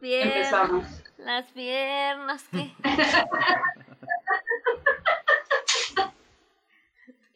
[0.00, 0.36] piernas.
[0.36, 0.84] Empezamos.
[1.18, 2.74] Las piernas, ¿qué?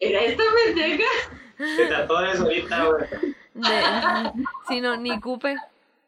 [0.01, 1.05] ¿Era esta pendeja?
[1.57, 3.05] Que te atores ahorita, güey.
[3.55, 3.83] De,
[4.69, 5.57] si no, ni cupe.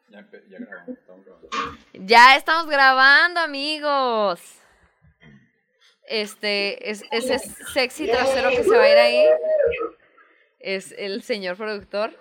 [0.08, 0.26] Ya
[0.58, 1.78] grabamos, estamos grabando.
[1.92, 4.40] Ya estamos grabando, amigos.
[6.08, 9.26] Este, es, ese sexy trasero que se va a ir ahí
[10.60, 12.12] es el señor productor.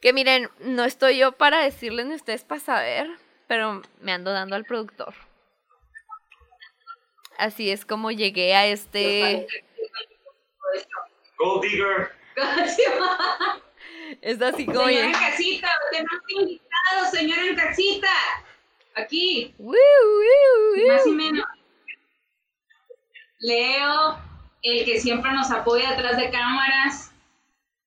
[0.00, 3.10] Que miren, no estoy yo para decirles ni ustedes para saber,
[3.52, 5.12] pero me ando dando al productor.
[7.36, 9.46] Así es como llegué a este.
[11.38, 12.12] Gold Digger.
[14.22, 18.08] Es así como Señora en casita, tenemos invitado, señora en casita.
[18.94, 21.46] Aquí, más y menos.
[23.38, 24.18] Leo,
[24.62, 27.12] el que siempre nos apoya atrás de cámaras.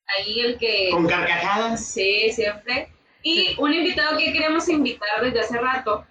[0.07, 0.89] Ahí el que...
[0.91, 1.85] Con carcajadas.
[1.85, 2.94] Sí, siempre.
[3.27, 6.05] Y un invitado que queremos invitar desde hace rato,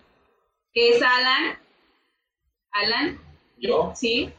[0.73, 1.57] que es Alan.
[2.73, 3.21] Alan,
[3.57, 3.93] Yo.
[3.95, 4.33] sí,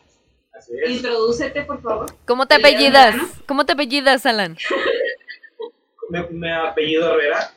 [0.54, 0.90] Así es.
[0.92, 2.14] introdúcete por favor.
[2.28, 3.16] ¿Cómo te apellidas?
[3.46, 4.58] ¿Cómo te apellidas, Alan?
[6.10, 7.52] Me, me apellido Herrera.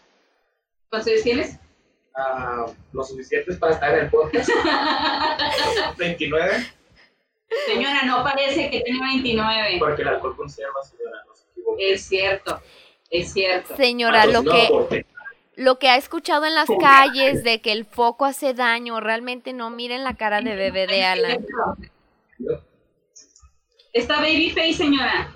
[0.88, 1.58] ¿Cuántos años tienes?
[2.16, 4.48] ah, lo suficientes para estar en el podcast.
[5.98, 6.66] 29.
[7.66, 9.76] Señora, no parece que tiene 29.
[9.80, 11.24] Porque el alcohol conserva, señora.
[11.26, 11.92] No se equivoque.
[11.92, 12.62] Es cierto,
[13.10, 13.76] es cierto.
[13.76, 15.04] Señora, lo que,
[15.56, 19.70] lo que ha escuchado en las calles de que el foco hace daño, realmente no
[19.70, 21.46] miren la cara de bebé de Alan.
[23.92, 25.34] Esta baby face, señora,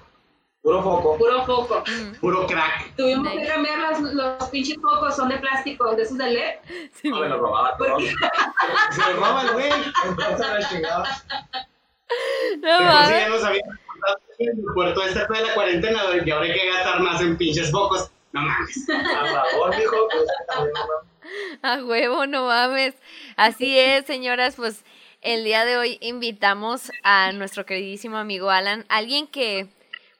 [0.62, 1.18] Puro foco.
[1.18, 1.82] puro foco.
[1.88, 2.94] Mm, Puro crack.
[2.96, 6.54] Tuvimos que cambiar los, los pinches focos, son de plástico, de esos de LED.
[6.94, 7.88] sí, No me lo robaba todo.
[7.88, 8.12] ¿Por qué?
[8.92, 9.70] Se lo roba el güey.
[10.06, 11.22] Entonces la chingada.
[12.58, 13.10] no Pero sí mames.
[13.20, 13.62] ya nos habían
[14.46, 17.70] el puerto este fue de la cuarentena y ahora hay que gastar más en pinches
[17.70, 18.10] focos.
[18.32, 18.88] No mames.
[18.88, 19.74] A favor.
[19.74, 21.12] Pues, también, no mames.
[21.62, 22.94] A huevo, no mames.
[23.36, 24.84] Así es, señoras, pues
[25.20, 29.68] el día de hoy invitamos a nuestro queridísimo amigo Alan, alguien que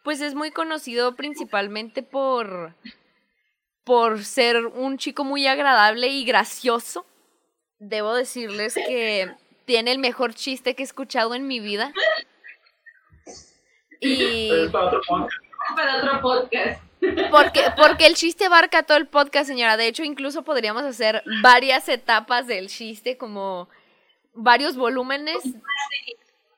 [0.05, 2.75] pues es muy conocido principalmente por
[3.85, 7.05] por ser un chico muy agradable y gracioso.
[7.79, 11.93] Debo decirles que tiene el mejor chiste que he escuchado en mi vida.
[14.03, 15.33] Y Pero es para otro podcast.
[15.77, 16.83] Para otro podcast.
[17.31, 19.77] porque, porque el chiste abarca todo el podcast, señora.
[19.77, 23.69] De hecho, incluso podríamos hacer varias etapas del chiste, como
[24.35, 25.39] varios volúmenes,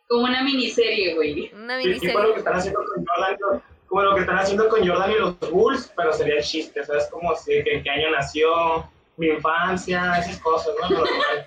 [0.08, 1.52] Como una miniserie, güey.
[1.54, 2.32] una Sí, tipo lo miniserie.
[2.32, 5.38] que están haciendo con Jordan, con- como lo que están haciendo con Jordan y los
[5.50, 9.28] Bulls, pero sería el chiste, o sea, es como si, en qué año nació, mi
[9.28, 10.88] infancia, esas cosas, ¿no?
[10.90, 11.46] Normal.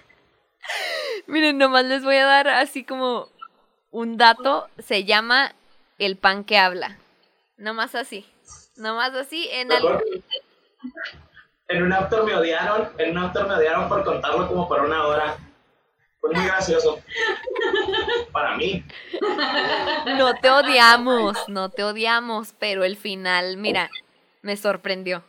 [1.27, 3.29] Miren, nomás les voy a dar así como
[3.91, 4.69] un dato.
[4.79, 5.53] Se llama
[5.97, 6.97] El pan que habla.
[7.57, 8.25] Nomás así.
[8.75, 10.03] Nomás así en al- Mejor-
[11.69, 15.05] En un after me odiaron, en un after me odiaron por contarlo como por una
[15.05, 15.37] hora.
[16.21, 17.01] Fue muy gracioso.
[18.31, 18.83] Para mí.
[20.17, 23.89] No te odiamos, no te odiamos, pero el final, mira,
[24.41, 25.23] me sorprendió.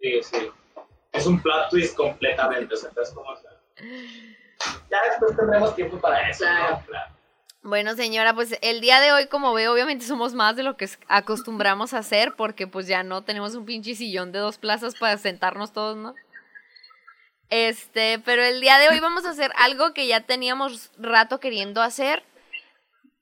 [0.00, 0.50] Sí, sí.
[1.12, 3.30] Es un plot twist completamente, o sea, es como...
[3.30, 3.50] o sea,
[4.90, 6.44] Ya después tendremos tiempo para eso.
[6.44, 6.82] Claro.
[6.92, 7.17] ¿no?
[7.62, 10.88] Bueno, señora, pues el día de hoy, como veo, obviamente somos más de lo que
[11.08, 15.18] acostumbramos a hacer, porque pues ya no tenemos un pinche sillón de dos plazas para
[15.18, 16.14] sentarnos todos, ¿no?
[17.50, 21.82] Este, pero el día de hoy vamos a hacer algo que ya teníamos rato queriendo
[21.82, 22.22] hacer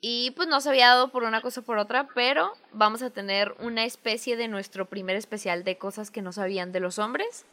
[0.00, 3.10] y pues no se había dado por una cosa o por otra, pero vamos a
[3.10, 7.46] tener una especie de nuestro primer especial de cosas que no sabían de los hombres.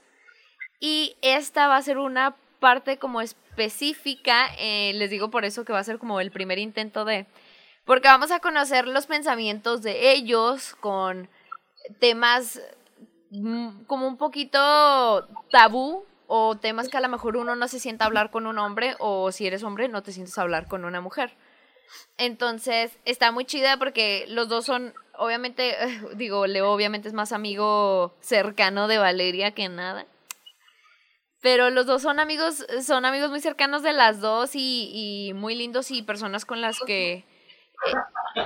[0.79, 5.73] Y esta va a ser una parte como específica, eh, les digo por eso que
[5.73, 7.25] va a ser como el primer intento de...
[7.83, 11.27] Porque vamos a conocer los pensamientos de ellos con
[11.99, 12.61] temas
[13.31, 18.05] mm, como un poquito tabú o temas que a lo mejor uno no se sienta
[18.05, 20.85] a hablar con un hombre o si eres hombre no te sientes a hablar con
[20.85, 21.35] una mujer.
[22.17, 25.75] Entonces está muy chida porque los dos son, obviamente,
[26.15, 30.05] digo, Leo obviamente es más amigo cercano de Valeria que nada.
[31.43, 35.55] Pero los dos son amigos, son amigos muy cercanos de las dos y, y muy
[35.55, 37.25] lindos y personas con las que eh,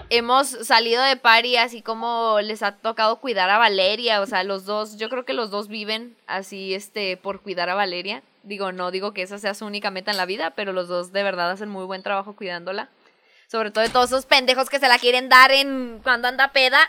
[0.09, 4.19] hemos salido de party, así como les ha tocado cuidar a Valeria.
[4.19, 7.75] O sea, los dos, yo creo que los dos viven así, este, por cuidar a
[7.75, 8.23] Valeria.
[8.41, 11.11] Digo, no digo que esa sea su única meta en la vida, pero los dos
[11.11, 12.89] de verdad hacen muy buen trabajo cuidándola.
[13.47, 16.79] Sobre todo de todos esos pendejos que se la quieren dar en cuando anda peda.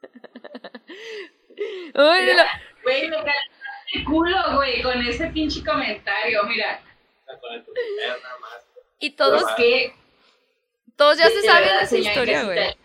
[1.94, 2.26] Uy,
[4.02, 6.42] Culo, güey, con ese pinche comentario.
[6.44, 6.80] Mira,
[7.40, 8.64] Con el primer nada más.
[8.98, 9.94] y todos, que
[10.96, 12.76] todos ya se saben verdad, esa historia, güey.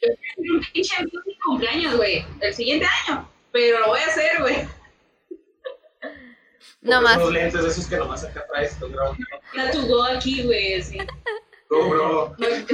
[0.00, 0.94] Yo quiero hacer un pinche
[1.26, 2.24] mi cumpleaños, güey.
[2.40, 3.28] El siguiente año.
[3.52, 4.68] Pero lo voy a hacer, güey.
[6.82, 7.16] No más.
[7.16, 9.24] unos lentes esos que nomás acá traes, estás grabando.
[9.54, 10.98] La tugó aquí, güey, sí.
[11.68, 12.36] No, bro.
[12.38, 12.64] Oye,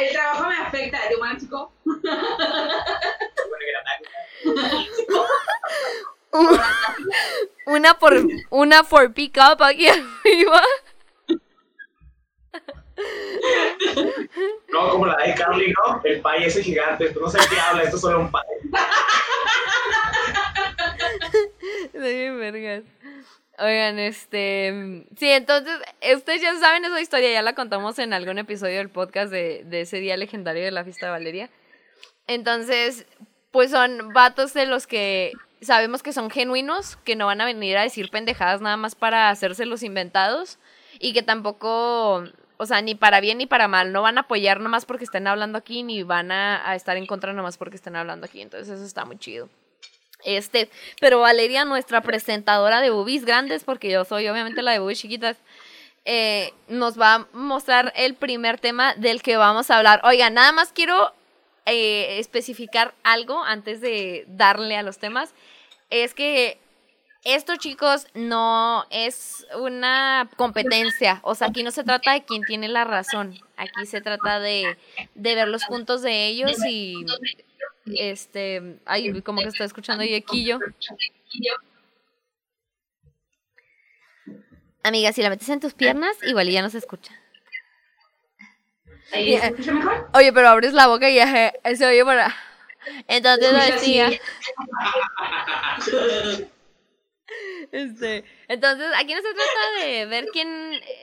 [0.00, 0.98] el trabajo me afecta.
[1.08, 1.72] ¿De un chico?
[7.66, 8.14] Una por
[8.50, 9.88] una for pick up aquí
[10.24, 10.62] arriba.
[14.72, 16.00] No, como la de Carly, ¿no?
[16.04, 17.10] El pay ese gigante.
[17.10, 18.42] Tú no sé qué habla, esto es solo un pay.
[21.92, 22.82] Bien vergas.
[23.58, 25.06] Oigan, este.
[25.16, 25.78] Sí, entonces,
[26.16, 29.82] ustedes ya saben esa historia, ya la contamos en algún episodio del podcast de, de
[29.82, 31.50] ese día legendario de la fiesta de Valeria.
[32.26, 33.06] Entonces,
[33.54, 37.78] pues son vatos de los que sabemos que son genuinos, que no van a venir
[37.78, 40.58] a decir pendejadas nada más para hacerse los inventados
[40.98, 42.24] y que tampoco,
[42.56, 45.28] o sea, ni para bien ni para mal, no van a apoyar nomás porque estén
[45.28, 48.40] hablando aquí, ni van a, estar en contra nomás porque estén hablando aquí.
[48.40, 49.48] Entonces, eso está muy chido.
[50.24, 50.68] Este,
[51.00, 55.36] pero Valeria, nuestra presentadora de boobies grandes, porque yo soy obviamente la de boobies chiquitas,
[56.04, 60.00] eh, nos va a mostrar el primer tema del que vamos a hablar.
[60.02, 61.12] Oiga, nada más quiero
[61.66, 65.34] eh, especificar algo antes de darle a los temas.
[65.90, 66.58] Es que
[67.24, 71.20] esto, chicos, no es una competencia.
[71.22, 73.38] O sea, aquí no se trata de quién tiene la razón.
[73.56, 74.76] Aquí se trata de,
[75.14, 76.94] de ver los puntos de ellos y
[77.86, 80.58] este, ay, como que está escuchando Yequillo.
[84.82, 87.18] Amiga, si la metes en tus piernas, igual ya no se escucha.
[89.14, 90.08] ¿Ahí se escucha mejor?
[90.14, 92.34] Oye, pero abres la boca y ya se oye para.
[93.08, 94.10] Entonces lo decía.
[97.72, 100.48] Este, entonces, aquí no se trata de ver quién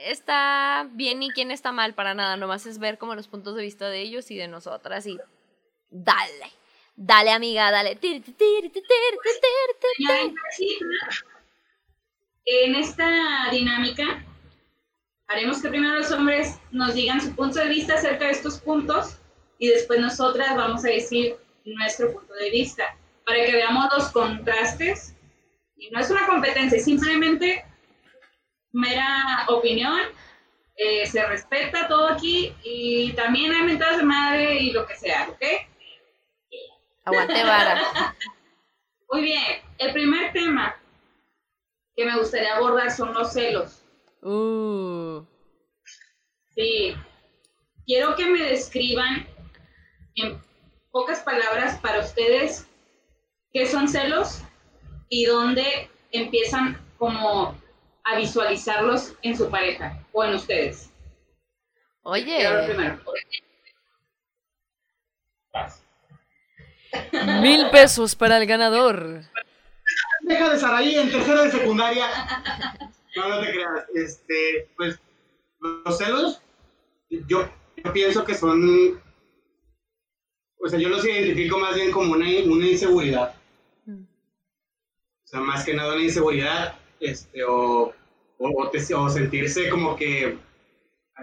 [0.06, 3.62] está bien y quién está mal para nada, nomás es ver como los puntos de
[3.62, 5.18] vista de ellos y de nosotras y
[5.90, 6.52] dale,
[6.96, 7.98] dale amiga, dale.
[12.44, 14.24] En esta dinámica,
[15.32, 19.18] haremos que primero los hombres nos digan su punto de vista acerca de estos puntos
[19.58, 25.14] y después nosotras vamos a decir nuestro punto de vista para que veamos los contrastes.
[25.76, 27.64] Y no es una competencia, es simplemente
[28.72, 30.00] mera opinión.
[30.76, 35.28] eh, se respeta todo aquí y también hay mentadas de madre y lo que sea,
[35.28, 35.42] ¿ok?
[37.04, 37.82] Aguante vara.
[39.12, 40.74] Muy bien, el primer tema
[41.94, 43.81] que me gustaría abordar son los celos.
[44.22, 45.26] Uh,
[46.54, 46.94] Sí,
[47.86, 49.26] quiero que me describan
[50.16, 50.40] en
[50.90, 52.68] pocas palabras para ustedes
[53.52, 54.42] qué son celos
[55.08, 57.58] y dónde empiezan como
[58.04, 60.90] a visualizarlos en su pareja o en ustedes.
[62.02, 63.00] Oye, primero.
[67.40, 69.22] mil pesos para el ganador.
[70.22, 72.06] Deja de Saraí en tercero de secundaria.
[73.16, 73.86] No, no te creas.
[73.94, 74.98] Este, pues,
[75.60, 76.40] los celos,
[77.28, 77.48] yo,
[77.92, 79.00] pienso que son.
[80.58, 83.34] O sea, yo los identifico más bien como una, una inseguridad.
[85.24, 87.92] O sea, más que nada una inseguridad, este, o,
[88.38, 90.38] o, te- o sentirse como que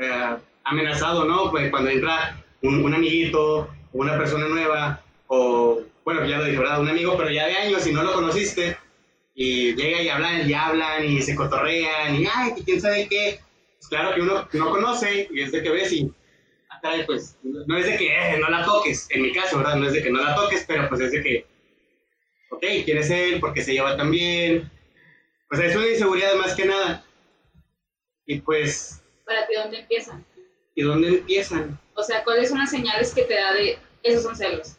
[0.01, 1.51] eh, amenazado, ¿no?
[1.51, 6.81] Pues cuando entra un, un amiguito, una persona nueva, o, bueno, ya lo dije, ¿verdad?
[6.81, 8.77] Un amigo, pero ya de años y no lo conociste,
[9.41, 13.39] y llega y hablan, y hablan, y se cotorrean, y ay, quién sabe qué.
[13.77, 16.11] Pues claro que uno no conoce, y es de que ves y,
[16.69, 19.77] ah, caray, pues, no es de que eh, no la toques, en mi caso, ¿verdad?
[19.77, 21.45] No es de que no la toques, pero pues es de que,
[22.49, 23.39] ok, ¿quién es él?
[23.39, 24.69] ¿Por qué se lleva tan bien?
[25.49, 27.05] O sea, es una inseguridad más que nada.
[28.25, 30.25] Y pues, Para ti, ¿dónde empiezan?
[30.75, 31.79] ¿y dónde empiezan?
[31.95, 34.75] O sea, ¿cuáles son las señales que te da de esos son celos?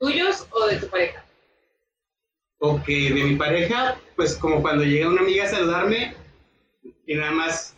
[0.00, 1.21] ¿Tuyos o de tu pareja?
[2.64, 6.14] Ok, de mi pareja, pues como cuando llega una amiga a saludarme
[7.08, 7.74] y nada más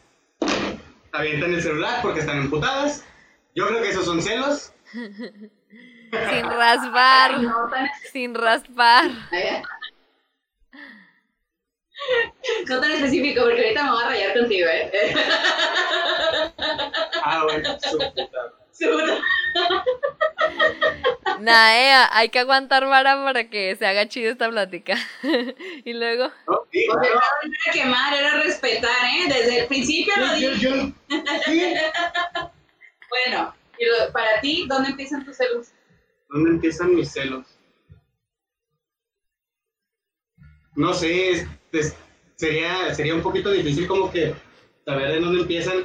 [1.13, 3.03] avientan el celular porque están emputadas.
[3.55, 4.75] Yo creo que esos son celos.
[4.93, 9.11] Sin raspar, No tan, sin raspar.
[12.69, 15.15] no tan específico, porque ahorita me voy a rayar contigo, ¿eh?
[17.25, 17.71] Ah, bueno.
[17.91, 18.53] Su puta.
[18.71, 19.19] Seguro.
[19.55, 19.83] Nah,
[21.41, 24.97] eh, hay que aguantar vara para que se haga chido esta plática.
[25.85, 26.67] y luego, ¿no?
[26.71, 27.03] Claro.
[27.05, 29.29] era quemar, era respetar, ¿eh?
[29.29, 30.61] Desde el principio lo Yo- dije.
[30.61, 30.75] yo-
[31.45, 31.75] sí.
[33.27, 35.69] Bueno, y lo- para ti, ¿dónde empiezan tus celos?
[36.31, 37.47] ¿Dónde empiezan mis celos?
[40.75, 41.95] No sé, es- es-
[42.35, 44.35] sería, sería un poquito difícil como que
[44.85, 45.85] saber de dónde empiezan.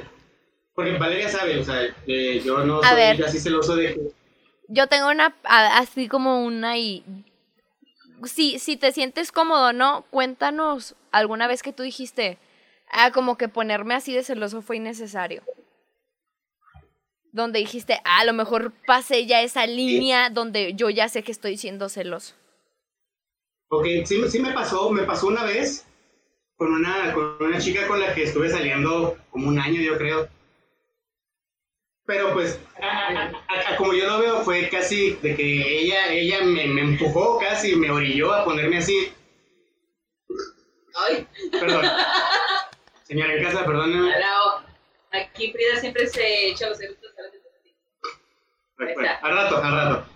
[0.74, 3.24] Porque Valeria sabe, o sea, eh, yo no A soy ver.
[3.24, 4.00] así celoso de que...
[4.70, 7.04] yo tengo una, así como una y
[8.24, 10.04] si, si te sientes cómodo, ¿no?
[10.10, 12.38] Cuéntanos alguna vez que tú dijiste,
[12.90, 15.42] ah, como que ponerme así de celoso fue innecesario.
[17.32, 21.32] Donde dijiste, ah, a lo mejor pasé ya esa línea donde yo ya sé que
[21.32, 22.34] estoy siendo celoso.
[23.68, 25.84] Ok, sí, sí me pasó, me pasó una vez
[26.56, 30.28] con una, con una chica con la que estuve saliendo como un año, yo creo.
[32.10, 36.40] Pero pues, a- a- a- como yo lo veo, fue casi de que ella, ella
[36.42, 39.12] me, me empujó casi, me orilló a ponerme así.
[40.96, 41.86] Ay, Perdón.
[43.04, 44.12] Señora en casa, perdóneme.
[45.12, 47.22] Aquí Frida siempre se echa los eructos a
[48.76, 50.06] Bueno, al rato, al rato.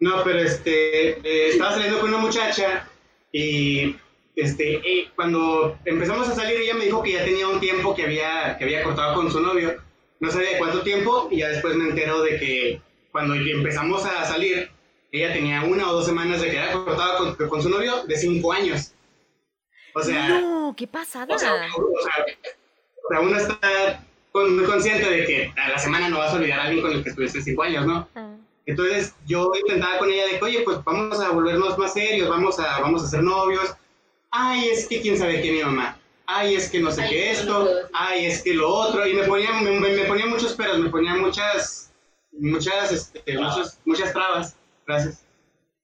[0.00, 2.88] No, pero este, eh, estaba saliendo con una muchacha
[3.30, 3.94] y
[4.34, 8.02] este, eh, cuando empezamos a salir ella me dijo que ya tenía un tiempo que
[8.02, 9.80] había, que había cortado con su novio.
[10.24, 12.80] No sabía de cuánto tiempo y ya después me entero de que
[13.12, 14.70] cuando empezamos a salir,
[15.12, 18.16] ella tenía una o dos semanas de que había cortado con, con su novio de
[18.16, 18.92] cinco años.
[19.94, 21.32] O sea, no, qué pasada.
[21.34, 21.58] o sea, o
[22.02, 22.24] sea,
[23.04, 24.02] o sea, uno está
[24.32, 26.92] con- muy consciente de que a la semana no vas a olvidar a alguien con
[26.92, 28.08] el que estuviste cinco años, ¿no?
[28.16, 28.34] Ah.
[28.66, 32.58] Entonces yo intentaba con ella de que, oye, pues vamos a volvernos más serios, vamos
[32.58, 33.76] a, vamos a ser novios.
[34.30, 35.98] Ay, es que quién sabe qué mi mamá.
[36.26, 37.64] Ay, es que no sé Ay, qué esto.
[37.64, 37.70] no.
[37.92, 39.06] Ay, es que lo otro.
[39.06, 41.92] Y me ponía, me, me- ponía muchos peros, me ponía muchas,
[42.32, 44.56] muchas, este, muchas, muchas trabas.
[44.86, 45.24] Gracias.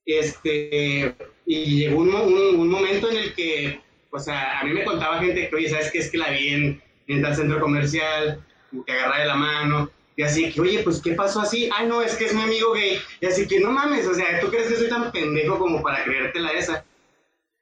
[0.05, 3.81] Este, y llegó un, un, un momento en el que,
[4.11, 5.99] o sea, a mí me contaba gente que, oye, ¿sabes qué?
[5.99, 9.91] Es que la vi en, en tal centro comercial, como que agarra de la mano,
[10.15, 11.69] y así que, oye, pues, ¿qué pasó así?
[11.75, 12.99] Ay, no, es que es mi amigo gay.
[13.21, 16.03] Y así que, no mames, o sea, ¿tú crees que soy tan pendejo como para
[16.03, 16.83] creértela esa?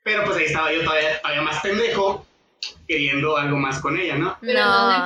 [0.04, 2.26] Pero pues ahí estaba yo todavía, todavía más pendejo,
[2.88, 4.38] queriendo algo más con ella, ¿no?
[4.42, 5.06] Pero no,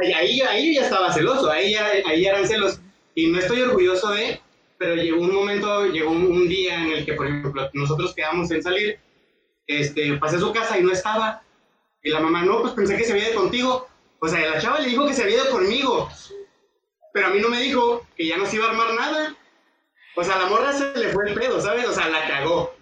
[0.00, 2.80] sea, y ahí, ahí ya estaba celoso, ahí ya, ahí ya eran celos.
[3.14, 4.40] Y no estoy orgulloso de,
[4.78, 8.50] pero llegó un momento, llegó un, un día en el que, por ejemplo, nosotros quedamos
[8.50, 8.98] en salir,
[9.66, 11.42] este, pasé a su casa y no estaba.
[12.02, 13.88] Y la mamá, no, pues pensé que se había ido contigo.
[14.20, 16.08] O sea, la chava le dijo que se había ido conmigo.
[17.12, 19.34] Pero a mí no me dijo que ya no se iba a armar nada.
[20.14, 21.86] O sea, a la morra se le fue el pedo, ¿sabes?
[21.86, 22.75] O sea, la cagó.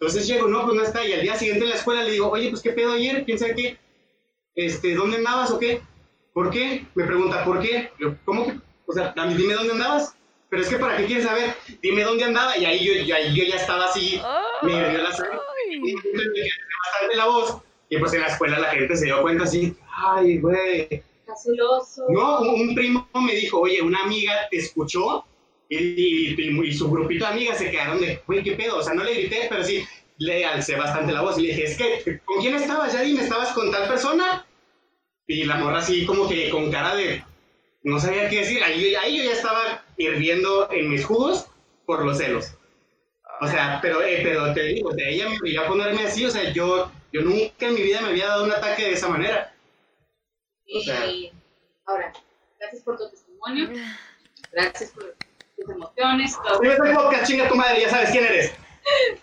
[0.00, 1.04] Entonces llego, no, pues no está.
[1.04, 3.38] Y al día siguiente en la escuela le digo, oye, pues qué pedo ayer, quién
[3.38, 3.78] sabe qué.
[4.54, 5.80] Este, ¿dónde andabas o qué?
[6.32, 6.86] ¿Por qué?
[6.94, 7.90] Me pregunta, ¿por qué?
[7.98, 8.58] Yo, ¿Cómo que?
[8.86, 10.14] O sea, a mí dime dónde andabas.
[10.50, 12.56] Pero es que para qué quieres saber, dime dónde andaba.
[12.56, 14.20] Y ahí yo, yo, ahí yo ya estaba así,
[14.62, 15.38] me hirvió la sangre.
[15.70, 17.58] Y bastante la voz.
[17.90, 21.02] Y pues en la escuela la gente se dio cuenta así, ay, güey.
[22.08, 25.24] No, un primo me dijo, oye, una amiga te escuchó
[25.68, 28.78] y, y- y- y su grupito de amigas se quedaron de, güey, ¿qué pedo?
[28.78, 29.84] O sea, no le grité, pero sí
[30.18, 32.92] le alcé bastante la voz y le dije, es que, ¿con quién estabas?
[32.92, 34.44] Ya dime, ¿estabas con tal persona?
[35.26, 37.22] Y la morra así como que con cara de,
[37.82, 38.62] no sabía qué decir.
[38.64, 41.46] Ahí, ahí yo ya estaba hirviendo en mis jugos
[41.86, 42.54] por los celos.
[43.40, 46.30] O sea, pero, eh, pero te digo, de ella me iba a ponerme así, o
[46.30, 49.54] sea, yo, yo nunca en mi vida me había dado un ataque de esa manera.
[50.74, 51.30] O sea- Y
[51.86, 52.12] ahora,
[52.58, 53.70] gracias por tu testimonio.
[54.50, 55.14] Gracias por
[55.68, 56.36] emociones.
[56.42, 56.60] todo.
[56.60, 58.52] Ves el podcast, chinga tu madre, ya sabes quién eres.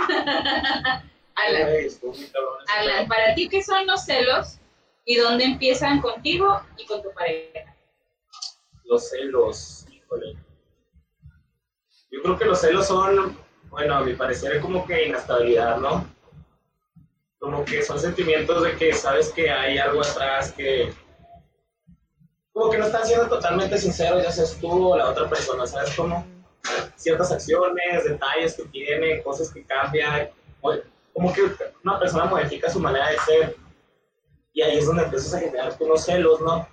[1.36, 1.68] Alan,
[2.78, 4.58] Alan, para ti, ¿qué son los celos?
[5.06, 7.76] ¿Y dónde empiezan contigo y con tu pareja?
[8.86, 10.36] Los celos, híjole.
[12.10, 13.38] Yo creo que los celos son,
[13.70, 16.08] bueno, a mi parecer, como que inestabilidad, ¿no?
[17.40, 20.94] Como que son sentimientos de que sabes que hay algo atrás que.
[22.54, 25.94] Como que no están siendo totalmente sinceros, ya seas tú o la otra persona, ¿sabes
[25.96, 26.26] cómo?
[26.96, 30.30] Ciertas acciones, detalles que tiene, cosas que cambian.
[31.14, 31.44] Como que
[31.84, 33.56] una persona modifica su manera de ser.
[34.54, 36.68] Y ahí es donde empiezas a generar unos celos, ¿no?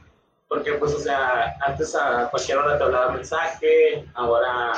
[0.49, 4.73] Porque, pues, o sea, antes a cualquier hora te hablaba mensaje, ahora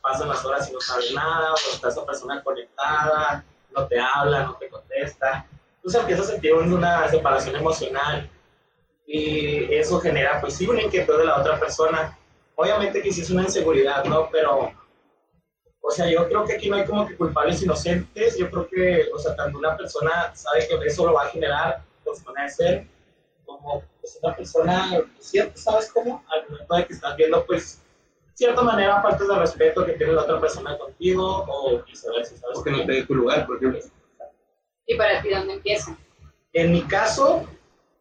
[0.00, 3.44] pasan las horas y no sabes nada, o está esa persona conectada,
[3.76, 5.46] no te habla, no te contesta.
[5.76, 8.28] Entonces empiezas a sentir un- una separación emocional
[9.06, 12.16] y eso genera, pues sí, una inquietud de la otra persona.
[12.60, 14.28] Obviamente que sí es una inseguridad, ¿no?
[14.32, 14.72] Pero,
[15.80, 18.36] o sea, yo creo que aquí no hay como que culpables inocentes.
[18.36, 21.84] Yo creo que, o sea, tanto una persona sabe que eso lo va a generar
[22.04, 22.86] por su manera de ser,
[23.46, 25.56] como pues, una persona, ¿cierto?
[25.56, 26.24] ¿Sabes cómo?
[26.32, 27.80] Al momento de que estás viendo, pues,
[28.34, 32.56] cierta manera faltas de respeto que tiene la otra persona contigo o viceversa, ¿sabes?
[32.56, 33.80] Porque no te dé tu lugar, por ejemplo.
[34.84, 35.96] ¿Y para ti dónde empiezan?
[36.54, 37.46] En mi caso,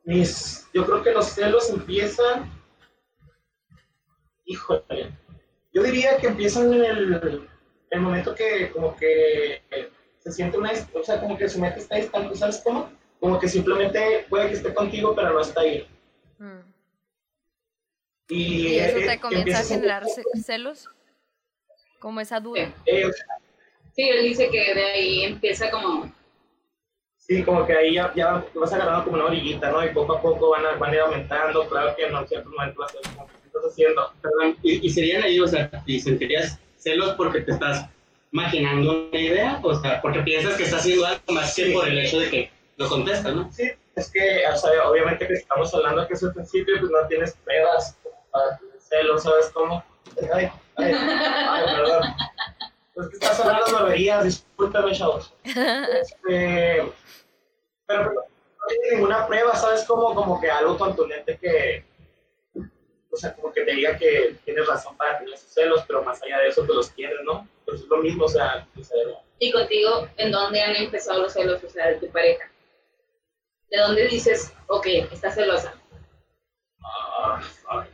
[0.04, 2.57] mis, yo creo que los celos empiezan,
[4.48, 5.12] híjole,
[5.74, 7.48] yo diría que empiezan en el,
[7.92, 9.62] el momento que como que
[10.20, 12.90] se siente una, o sea, como que su mente está distante, ¿sabes cómo?
[13.20, 15.88] Como que simplemente puede que esté contigo, pero no está ahí.
[16.40, 16.60] Mm.
[18.30, 20.90] Y, ¿Y eso eh, te comienza a generar ce- celos?
[22.00, 22.74] Como esa duda.
[22.86, 23.26] Eh, o sea,
[23.94, 26.12] Sí, él dice que de ahí empieza como...
[27.18, 29.84] Sí, como que ahí ya, ya vas agarrando como una orillita, ¿no?
[29.84, 32.80] Y poco a poco van a, van a ir aumentando, claro que en cierto momento
[32.80, 34.12] vas a ver como que ¿qué estás haciendo.
[34.22, 37.88] Perdón, y, y serían ahí, o sea, y sentirías celos porque te estás
[38.32, 42.00] imaginando una idea, o sea, porque piensas que estás haciendo algo más que por el
[42.00, 43.52] hecho de que lo contestas, ¿no?
[43.52, 47.08] Sí, es que, o sea, obviamente que estamos hablando que es el principio, pues no
[47.08, 47.98] tienes pruebas
[48.32, 49.84] para celos, ¿sabes cómo?
[50.34, 52.04] Ay, ay, ay, perdón.
[52.96, 55.34] Es que estás hablando barberías, discúlpame, chavos.
[55.44, 56.84] Este,
[57.86, 60.14] pero, pero no tiene ninguna prueba, ¿sabes cómo?
[60.14, 61.84] Como que algo contundente que,
[63.18, 66.22] o sea, como que te diga que tienes razón para tener esos celos, pero más
[66.22, 67.48] allá de eso, pues los tienes, ¿no?
[67.66, 68.98] Pues es lo mismo, o sea, o sea,
[69.40, 72.48] Y contigo, ¿en dónde han empezado los celos, o sea, de tu pareja?
[73.72, 75.74] ¿De dónde dices, ok, está celosa?
[76.84, 77.88] Ah, ay.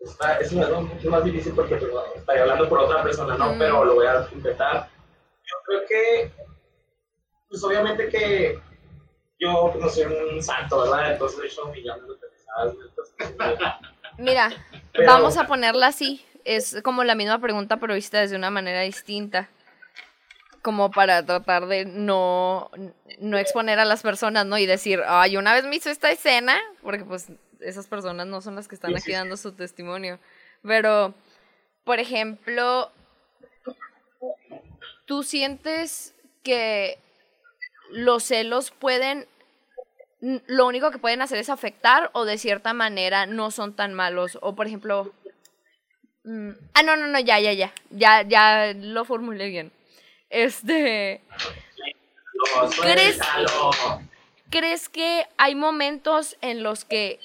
[0.00, 3.54] Está, es algo mucho más difícil porque pues, estaría hablando por otra persona, ¿no?
[3.54, 3.58] Mm.
[3.58, 4.88] Pero lo voy a intentar.
[5.44, 6.32] Yo creo que,
[7.48, 8.60] pues obviamente que
[9.38, 11.12] yo pues, no soy un santo, ¿verdad?
[11.12, 13.14] Entonces de hecho millones de pendejadas, entonces,
[14.18, 14.52] Mira,
[14.92, 16.24] Pero- vamos a ponerla así.
[16.44, 19.48] Es como la misma pregunta, pero vista desde una manera distinta.
[20.62, 22.70] Como para tratar de no,
[23.18, 24.56] no exponer a las personas, ¿no?
[24.58, 27.26] Y decir, ay, una vez me hizo esta escena, porque pues
[27.60, 30.18] esas personas no son las que están Sí, aquí sí, dando su testimonio.
[30.62, 31.14] Pero,
[31.84, 32.90] por ejemplo,
[35.06, 36.98] ¿tú sientes que
[37.90, 39.26] los celos pueden
[40.46, 44.38] lo único que pueden hacer es afectar o de cierta manera no son tan malos.
[44.40, 45.12] O por ejemplo...
[46.24, 47.72] mm, ah, no, no, no, ya, ya, ya.
[47.90, 49.72] Ya, ya lo formulé bien.
[50.30, 51.20] Este...
[52.82, 53.18] ¿Crees?
[54.50, 57.20] ¿Crees que hay momentos en los que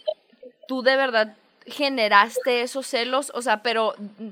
[0.67, 3.31] tú de verdad generaste esos celos?
[3.33, 4.29] O sea, pero mm,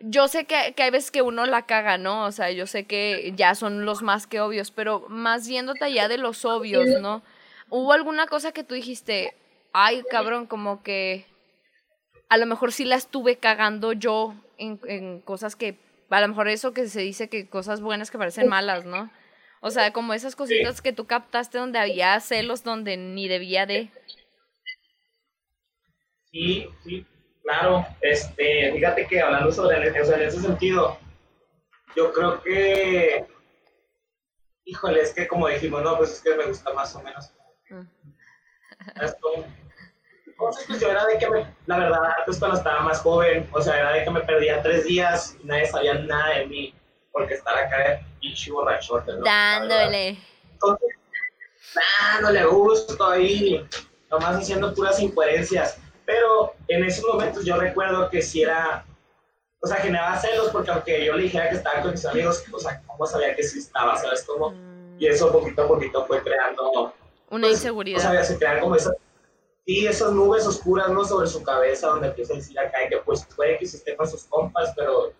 [0.00, 2.24] yo sé que, que hay veces que uno la caga, ¿no?
[2.24, 6.08] O sea, yo sé que ya son los más que obvios, pero más yéndote allá
[6.08, 7.22] de los obvios, ¿no?
[7.70, 9.34] ¿Hubo alguna cosa que tú dijiste,
[9.72, 11.26] ay, cabrón, como que
[12.28, 15.78] a lo mejor sí la estuve cagando yo en, en cosas que,
[16.10, 19.10] a lo mejor eso que se dice que cosas buenas que parecen malas, ¿no?
[19.60, 23.90] O sea, como esas cositas que tú captaste donde había celos donde ni debía de.
[26.32, 27.06] Sí, sí,
[27.42, 27.86] claro.
[28.00, 30.98] Este, fíjate que hablando sobre sea, en ese sentido,
[31.94, 33.26] yo creo que,
[34.64, 37.30] híjole, es que como dijimos, no, pues es que me gusta más o menos.
[37.70, 39.02] Mm.
[39.02, 39.44] Es como-
[40.26, 43.60] Entonces, pues yo era de que me, la verdad, pues cuando estaba más joven, o
[43.60, 46.74] sea, era de que me perdía tres días y nadie sabía nada de mí,
[47.12, 49.24] porque estar acá de pinche borrachote, ¿no?
[49.24, 50.18] Dándole.
[50.52, 50.88] Entonces,
[52.12, 53.66] dándole gusto ahí,
[54.10, 55.78] nomás haciendo puras incoherencias.
[56.06, 58.84] Pero en esos momentos yo recuerdo que si era,
[59.60, 62.58] o sea, generaba celos porque aunque yo le dijera que estaba con mis amigos, o
[62.58, 63.96] sea, ¿cómo sabía que sí estaba?
[63.96, 64.54] ¿Sabes cómo?
[64.98, 66.94] Y eso poquito a poquito fue creando,
[67.30, 67.98] Una pues, inseguridad.
[67.98, 68.94] o sea, se crean como esas,
[69.66, 71.04] sí, esas nubes oscuras, ¿no?
[71.04, 74.08] Sobre su cabeza donde empieza a decir acá que pues puede que sí esté con
[74.08, 75.12] sus compas, pero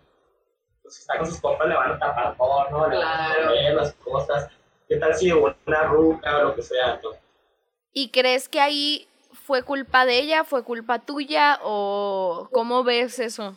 [0.82, 2.88] pues, si está con sus compas le van a tapar todo, ¿no?
[2.88, 3.48] Le van a Claro.
[3.48, 4.48] poner las cosas.
[4.88, 6.98] ¿Qué tal si una ruca o lo que sea?
[7.02, 7.10] ¿no?
[7.92, 9.06] ¿Y crees que ahí
[9.46, 13.56] fue culpa de ella, fue culpa tuya o cómo ves eso?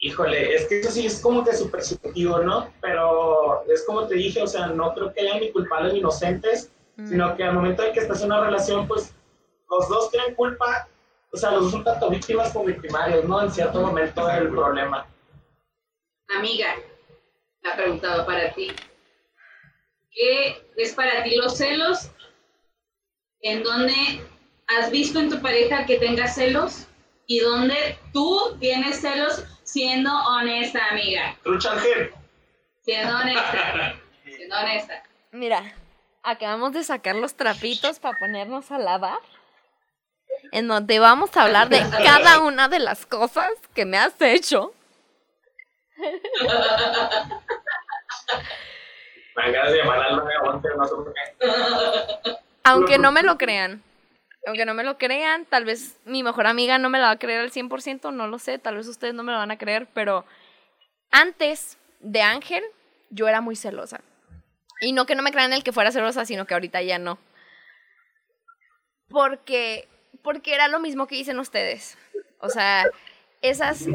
[0.00, 2.72] Híjole, es que eso sí es como que súper subjetivo, ¿no?
[2.80, 6.70] Pero es como te dije, o sea, no creo que haya ni culpables ni inocentes,
[7.00, 7.08] Mm.
[7.08, 9.14] sino que al momento en que estás en una relación, pues
[9.70, 10.88] los dos tienen culpa,
[11.32, 13.42] o sea, los dos son tanto víctimas como victimarios, ¿no?
[13.42, 15.06] En cierto momento del problema.
[16.36, 16.74] Amiga,
[17.62, 18.72] la preguntaba para ti.
[20.10, 22.10] ¿Qué es para ti los celos?
[23.42, 23.94] ¿En dónde
[24.66, 26.86] has visto en tu pareja que tenga celos?
[27.26, 31.36] ¿Y dónde tú tienes celos siendo honesta, amiga?
[31.42, 32.12] Trucha Ángel.
[32.82, 33.94] Siendo honesta.
[34.24, 35.02] siendo honesta.
[35.30, 35.62] Mira,
[36.22, 39.18] acabamos de sacar los trapitos para ponernos a lavar.
[40.52, 44.72] En donde vamos a hablar de cada una de las cosas que me has hecho.
[45.98, 46.08] Me
[49.42, 51.20] dan ganas de llamar al 911, no sé por qué.
[52.64, 53.82] Aunque no me lo crean.
[54.46, 57.18] Aunque no me lo crean, tal vez mi mejor amiga no me la va a
[57.18, 59.86] creer al 100%, no lo sé, tal vez ustedes no me lo van a creer,
[59.92, 60.24] pero
[61.10, 62.64] antes de Ángel,
[63.10, 64.00] yo era muy celosa.
[64.80, 67.18] Y no que no me crean el que fuera celosa, sino que ahorita ya no.
[69.08, 69.88] Porque,
[70.22, 71.98] porque era lo mismo que dicen ustedes.
[72.38, 72.86] O sea,
[73.42, 73.86] esas,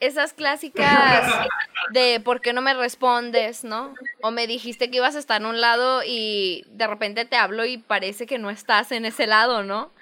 [0.00, 1.48] esas clásicas
[1.92, 3.94] de por qué no me respondes, ¿no?
[4.22, 7.64] O me dijiste que ibas a estar en un lado y de repente te hablo
[7.64, 9.92] y parece que no estás en ese lado, ¿no?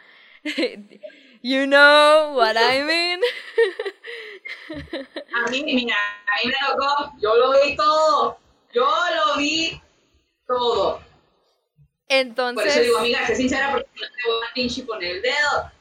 [1.41, 3.21] You know what I mean.
[5.35, 8.39] A mí, mira, a mí me tocó, yo lo vi todo,
[8.73, 9.81] yo lo vi
[10.49, 10.99] todo.
[10.99, 11.07] Por
[12.09, 15.73] Entonces, eso digo, amiga, sé sincera porque no te voy a pinche poner el dedo.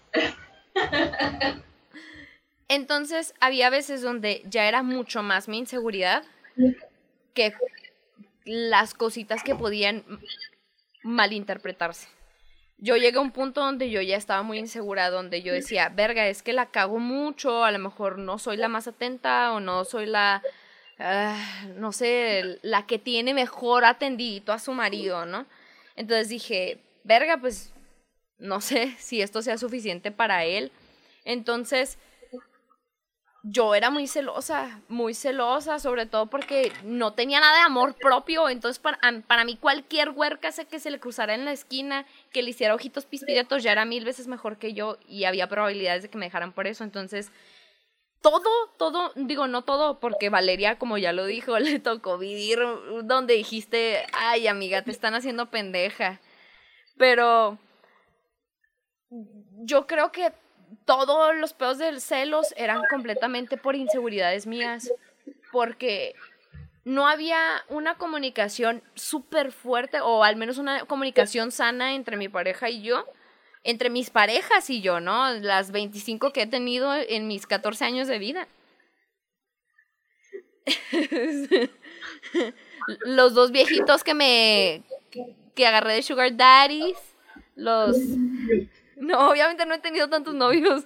[2.67, 6.23] Entonces había veces donde ya era mucho más mi inseguridad
[7.34, 7.53] que
[8.45, 10.03] las cositas que podían
[11.03, 12.08] malinterpretarse.
[12.80, 16.27] Yo llegué a un punto donde yo ya estaba muy insegura, donde yo decía, verga,
[16.27, 19.84] es que la cago mucho, a lo mejor no soy la más atenta o no
[19.84, 20.43] soy la,
[20.99, 25.47] ah, no sé, la que tiene mejor atendidito a su marido, ¿no?
[25.95, 27.73] Entonces dije, verga, pues
[28.38, 30.71] no sé si esto sea suficiente para él.
[31.25, 31.97] Entonces,
[33.49, 38.49] yo era muy celosa, muy celosa, sobre todo porque no tenía nada de amor propio.
[38.49, 42.49] Entonces, para, para mí, cualquier huerca que se le cruzara en la esquina, que le
[42.49, 46.17] hiciera ojitos pispiretos, ya era mil veces mejor que yo y había probabilidades de que
[46.17, 46.83] me dejaran por eso.
[46.83, 47.31] Entonces,
[48.21, 52.60] todo, todo, digo, no todo, porque Valeria, como ya lo dijo, le tocó vivir
[53.03, 56.19] donde dijiste, ay, amiga, te están haciendo pendeja.
[56.97, 57.57] Pero
[59.10, 60.33] yo creo que
[60.86, 64.91] todos los pedos del celos eran completamente por inseguridades mías,
[65.51, 66.15] porque
[66.84, 72.69] no había una comunicación súper fuerte, o al menos una comunicación sana entre mi pareja
[72.69, 73.06] y yo,
[73.63, 75.32] entre mis parejas y yo, ¿no?
[75.34, 78.47] Las 25 que he tenido en mis 14 años de vida.
[83.06, 84.84] Los dos viejitos que me
[85.56, 86.97] que agarré de Sugar Daddies,
[87.56, 87.97] los
[88.99, 90.83] no, obviamente no he tenido tantos novios.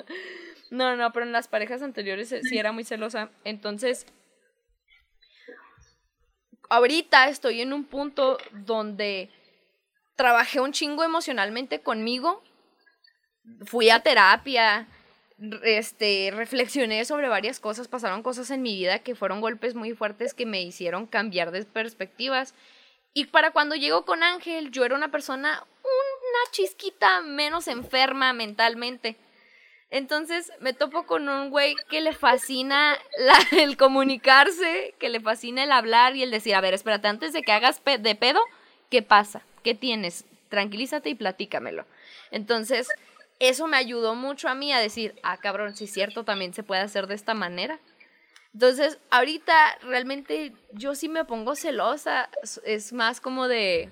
[0.70, 3.30] no, no, pero en las parejas anteriores eh, sí era muy celosa.
[3.44, 4.06] Entonces,
[6.68, 9.30] ahorita estoy en un punto donde
[10.16, 12.42] trabajé un chingo emocionalmente conmigo.
[13.64, 14.86] Fui a terapia,
[15.62, 20.34] este, reflexioné sobre varias cosas, pasaron cosas en mi vida que fueron golpes muy fuertes
[20.34, 22.54] que me hicieron cambiar de perspectivas.
[23.14, 25.64] Y para cuando llego con Ángel, yo era una persona
[26.28, 29.16] una chisquita menos enferma mentalmente.
[29.90, 32.98] Entonces me topo con un güey que le fascina
[33.52, 37.42] el comunicarse, que le fascina el hablar y el decir, a ver, espérate, antes de
[37.42, 38.40] que hagas pe- de pedo,
[38.90, 39.42] ¿qué pasa?
[39.64, 40.24] ¿Qué tienes?
[40.50, 41.86] Tranquilízate y platícamelo.
[42.30, 42.88] Entonces,
[43.38, 46.62] eso me ayudó mucho a mí a decir, ah, cabrón, sí es cierto, también se
[46.62, 47.78] puede hacer de esta manera.
[48.52, 52.28] Entonces, ahorita realmente yo sí me pongo celosa,
[52.64, 53.90] es más como de,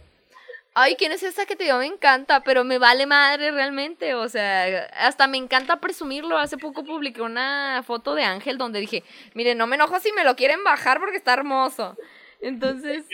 [0.76, 1.78] ay, ¿quién es esta que te dio?
[1.78, 6.36] Me encanta, pero me vale madre realmente, o sea, hasta me encanta presumirlo.
[6.36, 10.22] Hace poco publiqué una foto de Ángel donde dije, mire, no me enojo si me
[10.22, 11.96] lo quieren bajar porque está hermoso.
[12.42, 13.06] Entonces,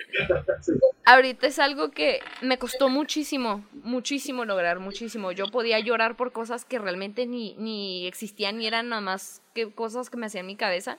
[1.04, 5.30] ahorita es algo que me costó muchísimo, muchísimo lograr, muchísimo.
[5.30, 9.72] Yo podía llorar por cosas que realmente ni, ni existían ni eran nada más que
[9.72, 10.98] cosas que me hacían mi cabeza.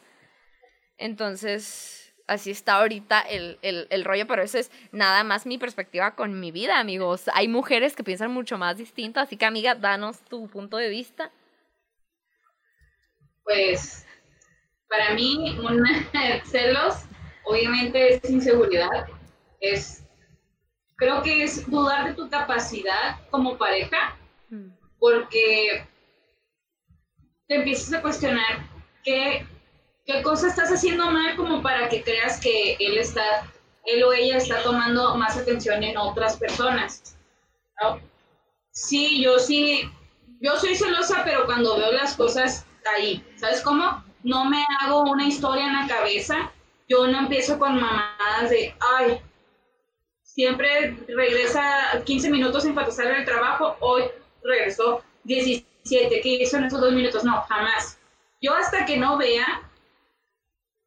[0.97, 6.15] Entonces, así está ahorita el, el, el rollo, pero eso es nada más mi perspectiva
[6.15, 7.29] con mi vida, amigos.
[7.33, 11.31] Hay mujeres que piensan mucho más distinto, así que amiga, danos tu punto de vista.
[13.43, 14.05] Pues
[14.93, 15.83] para mí, un
[16.45, 17.05] celos,
[17.45, 19.07] obviamente es inseguridad,
[19.59, 20.05] es,
[20.95, 24.15] creo que es dudar de tu capacidad como pareja,
[24.99, 25.85] porque
[27.47, 28.69] te empiezas a cuestionar
[29.03, 29.45] qué,
[30.05, 33.23] qué cosa estás haciendo mal como para que creas que él está,
[33.85, 37.17] él o ella está tomando más atención en otras personas.
[37.81, 37.99] ¿no?
[38.71, 39.89] Sí, yo sí,
[40.41, 44.03] yo soy celosa, pero cuando veo las cosas ahí, ¿sabes cómo?
[44.23, 46.51] No me hago una historia en la cabeza,
[46.89, 49.21] yo no empiezo con mamadas de, ay,
[50.21, 54.03] siempre regresa 15 minutos pasar el trabajo, hoy
[54.43, 57.23] regresó 17, ¿qué hizo en esos dos minutos?
[57.23, 57.99] No, jamás.
[58.41, 59.61] Yo hasta que no vea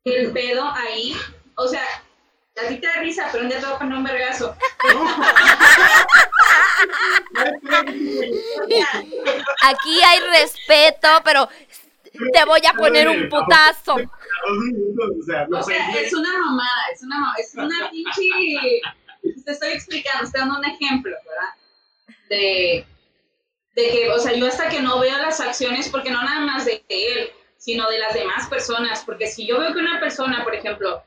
[0.06, 1.14] el pedo ahí,
[1.56, 1.82] o sea,
[2.56, 4.56] a ti te da risa, pero un día te voy a poner un vergazo.
[9.62, 11.48] Aquí hay respeto, pero
[12.32, 13.96] te voy a poner un putazo.
[13.96, 18.80] O sea, es una mamada, es una mamada, es una pinche...
[19.44, 21.48] Te estoy explicando, estoy dando un ejemplo, ¿verdad?
[22.30, 22.86] De,
[23.74, 26.64] de que, o sea, yo hasta que no veo las acciones, porque no nada más
[26.64, 27.32] de él,
[27.66, 31.02] sino de las demás personas, porque si yo veo que una persona, por ejemplo,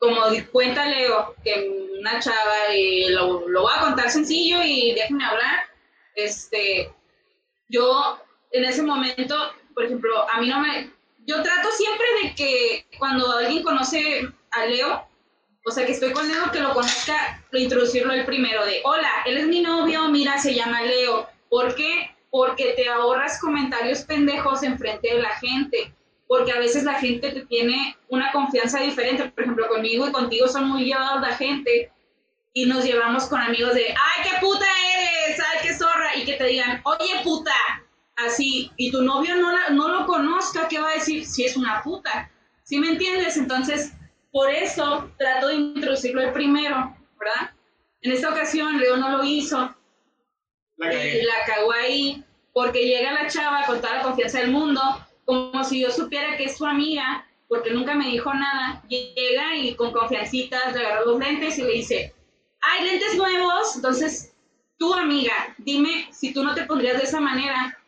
[0.00, 1.70] como cuenta Leo, que
[2.00, 5.60] una chava, y lo, lo voy a contar sencillo y déjenme hablar,
[6.16, 6.92] este,
[7.68, 8.18] yo
[8.50, 9.36] en ese momento,
[9.74, 10.90] por ejemplo, a mí no me,
[11.24, 15.06] yo trato siempre de que cuando alguien conoce a Leo,
[15.64, 19.38] o sea, que estoy con Leo, que lo conozca, introducirlo el primero de, hola, él
[19.38, 21.28] es mi novio, mira, se llama Leo.
[21.48, 22.15] ¿Por qué?
[22.30, 25.94] Porque te ahorras comentarios pendejos enfrente de la gente,
[26.28, 30.48] porque a veces la gente te tiene una confianza diferente, por ejemplo, conmigo y contigo
[30.48, 31.92] son muy llevados la gente
[32.52, 34.64] y nos llevamos con amigos de, ay, qué puta
[34.98, 37.52] eres, ay, qué zorra, y que te digan, oye, puta,
[38.16, 41.56] así, y tu novio no, la- no lo conozca, ¿qué va a decir si es
[41.56, 42.30] una puta?
[42.62, 43.36] ¿Sí me entiendes?
[43.36, 43.92] Entonces,
[44.32, 47.50] por eso trato de introducirlo el primero, ¿verdad?
[48.00, 49.75] En esta ocasión, Leo no lo hizo,
[50.76, 51.22] La y cagué.
[51.24, 54.80] la cagó ahí, porque llega la chava con toda la confianza del mundo,
[55.24, 58.82] como si yo supiera que es su amiga, porque nunca me dijo nada.
[58.88, 62.14] Llega y con confiancitas le agarró los lentes y le dice,
[62.60, 64.32] hay lentes nuevos, entonces
[64.78, 67.78] tú amiga, dime si tú no te pondrías de esa manera.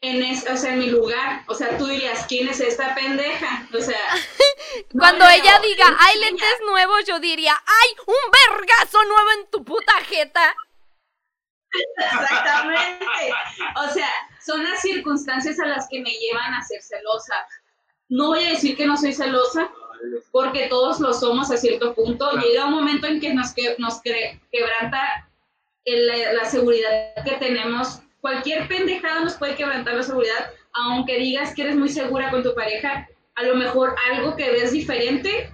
[0.00, 3.66] En es, o sea, en mi lugar, o sea, tú dirías, ¿quién es esta pendeja?
[3.76, 3.98] O sea,
[4.92, 9.50] Cuando no, ella no, diga, hay lentes nuevos, yo diría, ¡ay, un vergazo nuevo en
[9.50, 10.54] tu puta jeta!
[11.96, 13.04] Exactamente.
[13.76, 14.08] O sea,
[14.44, 17.34] son las circunstancias a las que me llevan a ser celosa.
[18.08, 19.70] No voy a decir que no soy celosa,
[20.32, 22.30] porque todos lo somos a cierto punto.
[22.30, 22.46] Claro.
[22.46, 25.28] Llega un momento en que nos, que, nos quebranta
[25.84, 28.00] el- la, la seguridad que tenemos.
[28.20, 32.54] Cualquier pendejada nos puede quebrantar la seguridad, aunque digas que eres muy segura con tu
[32.54, 35.52] pareja, a lo mejor algo que ves diferente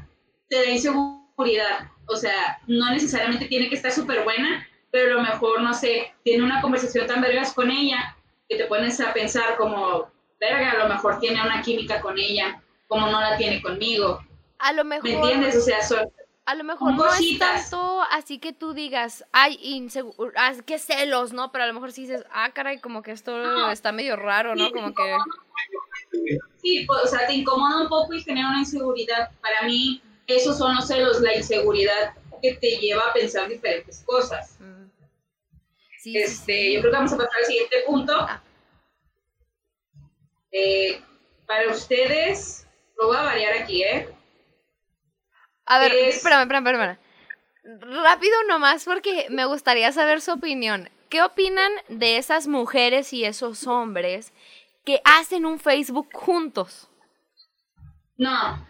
[0.49, 1.89] te da inseguridad.
[2.07, 6.15] O sea, no necesariamente tiene que estar súper buena, pero a lo mejor, no sé,
[6.23, 8.17] tiene una conversación tan vergas con ella
[8.49, 12.63] que te pones a pensar como, verga, a lo mejor tiene una química con ella,
[12.87, 14.21] como no la tiene conmigo.
[14.61, 15.57] A lo mejor, ¿Me entiendes?
[15.57, 16.09] O sea, son,
[16.47, 20.31] a lo mejor no es tanto así que tú digas, ay, inseguro,
[20.65, 21.51] qué celos, ¿no?
[21.51, 23.73] Pero a lo mejor sí dices, ah, caray, como que esto No.
[23.73, 24.67] está medio raro, ¿no?
[24.67, 25.17] Sí, Como que...
[26.63, 29.31] sí, pues, o sea, te incomoda un poco y genera una inseguridad.
[29.41, 34.57] Para mí, esos son los celos, la inseguridad que te lleva a pensar diferentes cosas.
[34.61, 34.85] mm.
[36.01, 38.13] Sí, sí, Este, yo creo que vamos a pasar al siguiente punto.
[38.19, 38.43] Ah.
[40.53, 41.01] Eh,
[41.47, 42.67] para ustedes,
[42.99, 44.09] lo voy a variar aquí, ¿eh?
[45.67, 46.99] A ver, es- espérame, espérame, espérame.
[48.03, 50.91] Rápido nomás porque me gustaría saber su opinión.
[51.09, 54.33] ¿Qué opinan de esas mujeres y esos hombres
[54.85, 56.89] que hacen un Facebook juntos?
[58.19, 58.69] No.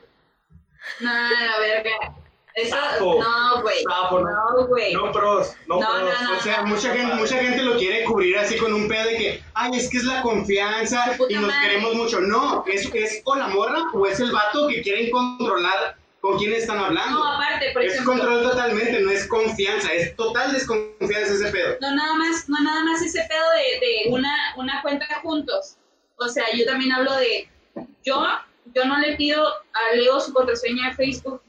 [1.01, 2.15] No, la verga.
[2.55, 3.85] Eso, no, güey.
[3.85, 4.67] No.
[4.69, 4.93] Güey.
[4.95, 6.03] No pros, no, No, pros.
[6.21, 6.39] no, no.
[6.39, 9.43] O sea, mucha gente, mucha gente lo quiere cubrir así con un pedo de que,
[9.55, 11.69] ay, es que es la confianza y nos madre.
[11.69, 12.21] queremos mucho.
[12.21, 16.53] No, es, es con la morra o es el vato que quieren controlar con quién
[16.53, 17.19] están hablando.
[17.19, 18.13] No, aparte, por es ejemplo.
[18.15, 21.77] control totalmente, no es confianza, es total desconfianza ese pedo.
[21.81, 25.77] No nada más, no nada más ese pedo de, de una, una cuenta juntos.
[26.17, 27.49] O sea, yo también hablo de,
[28.05, 28.25] yo,
[28.75, 31.43] yo no le pido a Leo su contraseña de Facebook,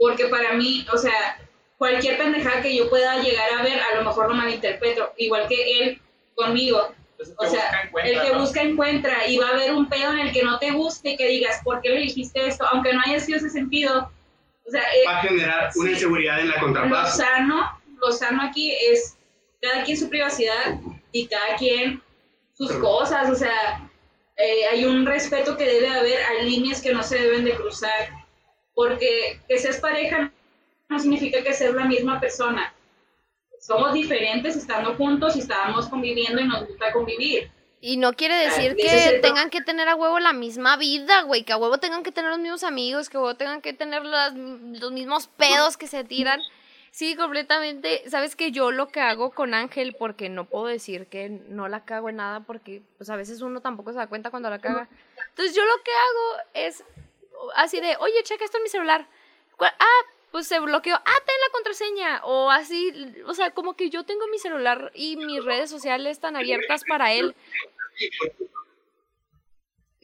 [0.00, 1.38] porque para mí, o sea,
[1.78, 5.78] cualquier pendejada que yo pueda llegar a ver, a lo mejor lo malinterpreto, igual que
[5.82, 6.02] él
[6.34, 6.92] conmigo.
[7.12, 8.40] Entonces, O sea, busca, el que ¿no?
[8.40, 11.16] busca encuentra y va a haber un pedo en el que no te guste y
[11.18, 12.64] que digas, ¿por qué le dijiste esto?
[12.72, 14.10] Aunque no haya sido ese sentido.
[14.66, 15.92] O sea, eh, Va a generar una Sí.
[15.92, 17.10] inseguridad en la lo contraparte.
[17.10, 19.18] sano, lo sano aquí es
[19.60, 20.80] cada quien su privacidad
[21.12, 22.02] y cada quien
[22.54, 23.86] sus Pero- cosas, o sea,
[24.38, 28.08] eh, hay un respeto que debe haber, hay líneas que no se deben de cruzar,
[28.74, 30.32] porque que seas pareja
[30.88, 32.72] no significa que seas la misma persona.
[33.60, 37.50] Somos diferentes estando juntos y estábamos conviviendo y nos gusta convivir.
[37.82, 41.44] Y no quiere decir que tengan que tener a huevo la misma vida, güey.
[41.44, 44.04] Que a huevo tengan que tener los mismos amigos, que a huevo tengan que tener
[44.04, 46.40] las- los mismos pedos que se tiran.
[46.90, 48.02] Sí, completamente.
[48.10, 51.84] Sabes que yo lo que hago con Ángel, porque no puedo decir que no la
[51.84, 54.88] cago en nada, porque pues a veces uno tampoco se da cuenta cuando la caga.
[55.30, 56.84] Entonces yo lo que hago es
[57.56, 59.06] así de, oye, checa esto en mi celular.
[59.56, 60.94] ¿Cuál- Ah, pues se bloqueó.
[60.96, 62.20] Ah, ten la contraseña.
[62.24, 62.92] O así,
[63.26, 67.12] o sea, como que yo tengo mi celular y mis redes sociales tan abiertas para
[67.12, 67.34] él.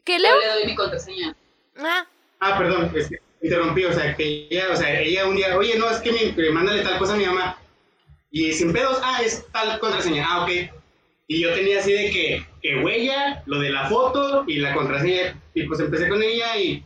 [0.05, 0.35] ¿Qué, Leo?
[0.35, 1.37] Yo le doy mi contraseña.
[1.79, 2.07] Ah,
[2.38, 5.79] Ah, perdón, es que interrumpí, o sea, que ella, o sea, ella un día, oye,
[5.79, 7.59] no, es que que mándale tal cosa a mi mamá.
[8.31, 10.51] Y sin pedos, ah, es tal contraseña, ah, ok.
[11.29, 15.40] Y yo tenía así de que, que huella, lo de la foto y la contraseña.
[15.55, 16.85] Y pues empecé con ella y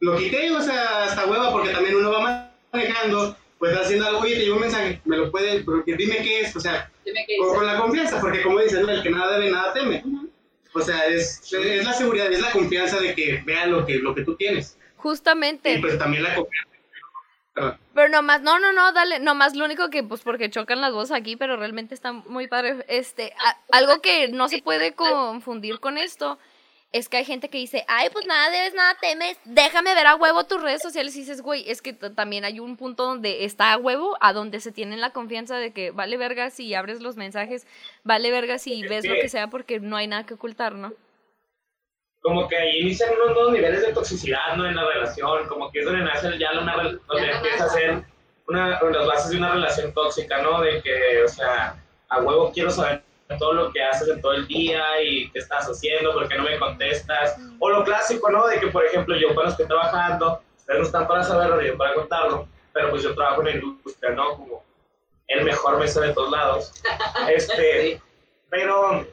[0.00, 4.36] lo quité, o sea, hasta hueva, porque también uno va manejando, pues haciendo algo, oye,
[4.36, 7.36] te llevo un mensaje, me lo puede, porque dime qué es, o sea, Dime qué
[7.38, 10.04] con, la confianza, porque como dicen, el que nada debe, nada teme.
[10.74, 14.14] O sea, es, es la seguridad, es la confianza de que vean lo que, lo
[14.14, 14.76] que tú tienes.
[14.78, 15.78] Y justamente.
[15.80, 16.68] pues también la confianza.
[17.94, 21.16] Pero nomás, no, no, no, dale, nomás lo único que, pues porque chocan las voces
[21.16, 22.84] aquí, pero realmente está muy padre.
[22.88, 26.38] Este, a- algo que no se puede confundir con esto
[26.90, 30.16] es que hay gente que dice, ay, pues nada debes, nada temes, déjame ver a
[30.16, 31.14] huevo tus redes sociales.
[31.16, 34.60] Y dices, güey, es que también hay un punto donde está a huevo, a donde
[34.60, 37.66] se tienen la confianza de que vale verga si abres los mensajes,
[38.04, 40.92] vale verga si Es ves lo que- sea, porque no hay nada que ocultar, ¿no?
[42.20, 44.66] como que ahí inician unos nuevos niveles de toxicidad ¿no?
[44.66, 48.02] en la relación, como que es donde nace ya una, donde Ya empieza a ser
[48.48, 50.60] una, las bases de una relación tóxica, ¿no?
[50.60, 51.76] De que, o sea,
[52.08, 53.02] a huevo quiero saber
[53.36, 56.44] todo lo que haces en todo el día y qué estás haciendo, por qué no
[56.44, 58.46] me contestas, o lo clásico, ¿no?
[58.46, 61.76] De que, por ejemplo, yo cuando estoy trabajando, ustedes no están para saberlo, ni yo
[61.76, 64.36] para contarlo, pero pues yo trabajo en la industria, ¿no?
[64.36, 64.64] Como
[65.28, 66.72] el mejor mesero de todos lados.
[67.28, 68.00] Este,
[68.48, 69.06] pero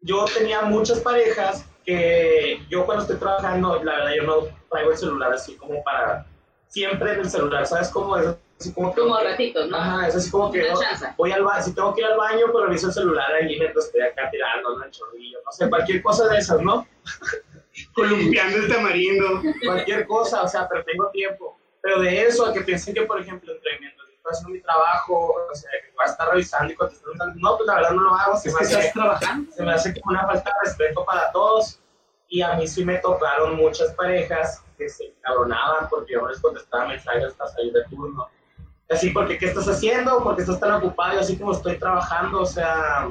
[0.00, 4.34] yo tenía muchas parejas que yo cuando estoy trabajando, la verdad, yo no
[4.70, 6.26] traigo el celular así como para
[6.68, 8.34] siempre en el celular, ¿sabes cómo es?
[8.60, 9.76] Así como que, Como ratitos, ¿no?
[9.76, 10.80] Ajá, es así como que Una ¿no?
[10.80, 11.06] chance.
[11.16, 13.86] voy al baño, si tengo que ir al baño, pues reviso el celular ahí mientras
[13.86, 14.84] estoy acá tirando, ¿no?
[14.84, 16.86] El chorrillo, no sé, cualquier cosa de esas, ¿no?
[17.94, 19.40] Columpiando el tamarindo.
[19.64, 21.58] cualquier cosa, o sea, pero tengo tiempo.
[21.80, 25.34] Pero de eso a que piensen que, por ejemplo, entre mientras estoy haciendo mi trabajo,
[25.50, 28.14] o sea, que voy a estar revisando y contestando, no, pues la verdad no lo
[28.14, 29.52] hago, se Es me que hace, estás trabajando.
[29.52, 31.80] se me hace como una falta de respeto para todos.
[32.30, 36.40] Y a mí sí me tocaron muchas parejas que se cabronaban porque yo no les
[36.40, 38.28] contestaba mensajes hasta salir de turno.
[38.90, 40.22] Así, porque ¿qué estás haciendo?
[40.22, 41.20] porque estás tan ocupado?
[41.20, 43.08] Así como estoy trabajando, o sea,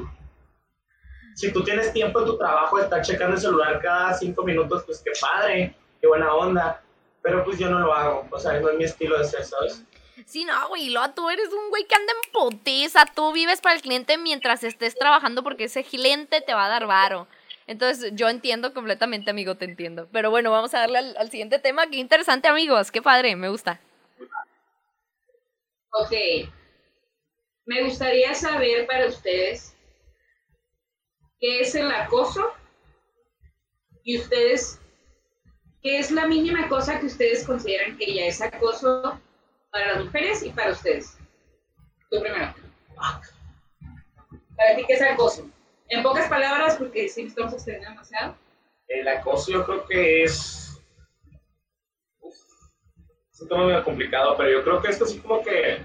[1.34, 4.82] si tú tienes tiempo en tu trabajo de estar checando el celular cada cinco minutos,
[4.84, 6.82] pues qué padre, qué buena onda.
[7.22, 9.84] Pero pues yo no lo hago, o sea, no es mi estilo de ser, ¿sabes?
[10.26, 13.76] Sí, no, güey, luego tú eres un güey que anda en potiza, tú vives para
[13.76, 17.28] el cliente mientras estés trabajando porque ese cliente te va a dar varo.
[17.68, 20.08] Entonces, yo entiendo completamente, amigo, te entiendo.
[20.10, 21.86] Pero bueno, vamos a darle al, al siguiente tema.
[21.86, 22.90] Qué interesante, amigos.
[22.90, 23.78] Qué padre, me gusta.
[25.92, 26.12] Ok.
[27.66, 29.76] Me gustaría saber para ustedes
[31.40, 32.52] qué es el acoso
[34.02, 34.80] y ustedes,
[35.82, 39.20] qué es la mínima cosa que ustedes consideran que ya es acoso
[39.70, 41.18] para las mujeres y para ustedes.
[42.10, 42.54] Tú primero.
[44.56, 45.48] Para ti, ¿qué es acoso?
[45.88, 48.36] En pocas palabras, porque sí estamos extendiendo demasiado.
[48.88, 50.67] El acoso yo creo que es...
[53.38, 55.78] Es un tema medio complicado, pero yo creo que es así como que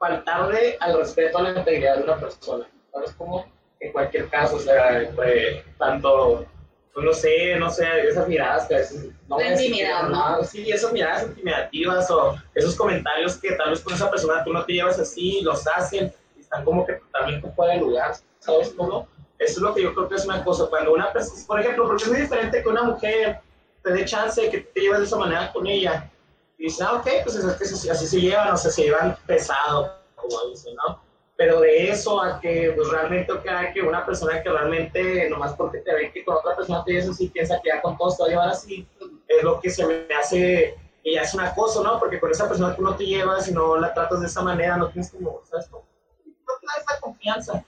[0.00, 2.66] faltarle al respeto a la integridad de una persona.
[2.92, 3.46] ¿Sabes cómo?
[3.78, 6.44] En cualquier caso, o sea, pues, tanto,
[6.92, 9.10] pues no sé, no sé, esas miradas que a veces...
[9.28, 10.42] No La intimidad, ¿no?
[10.42, 14.64] Sí, esas miradas intimidativas o esos comentarios que tal vez con esa persona tú no
[14.64, 19.06] te llevas así, los hacen y están como que totalmente fuera de lugar, ¿sabes cómo?
[19.38, 20.66] Eso es lo que yo creo que es una cosa.
[20.68, 23.38] Cuando una persona, por ejemplo, porque es muy diferente que una mujer
[23.86, 26.10] te dé chance de que te lleves de esa manera con ella.
[26.58, 29.16] Y dices, ah, ok, pues es que así, así se llevan, o sea, se llevan
[29.26, 31.00] pesado, como dicen, ¿no?
[31.36, 35.78] Pero de eso a que, pues realmente, ok, que una persona que realmente, nomás porque
[35.78, 38.22] te ve que con otra persona te llevas así, piensa que ya con todos te
[38.24, 38.88] va a llevar así,
[39.28, 42.00] es lo que se me hace, y ya es un acoso, ¿no?
[42.00, 44.76] Porque con esa persona tú no te llevas y no la tratas de esa manera,
[44.76, 45.68] no tienes como, ¿sabes?
[45.68, 45.86] Como,
[46.24, 47.64] no te da esa confianza.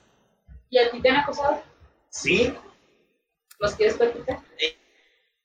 [0.69, 1.63] ¿Y a ti te han acosado?
[2.09, 2.57] Sí,
[3.61, 4.41] ¿Los quieres platicar?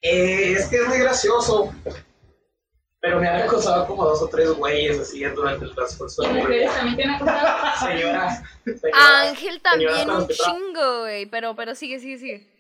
[0.04, 1.74] Eh, es que es muy gracioso.
[3.00, 6.34] Pero me han acosado como dos o tres güeyes así durante el transcurso ¿Y de
[6.34, 7.58] mujeres también te han acosado?
[7.88, 8.44] Señoras.
[8.94, 11.26] Ángel también un chingo, güey.
[11.26, 12.54] Pero, pero sigue, sigue, sigue.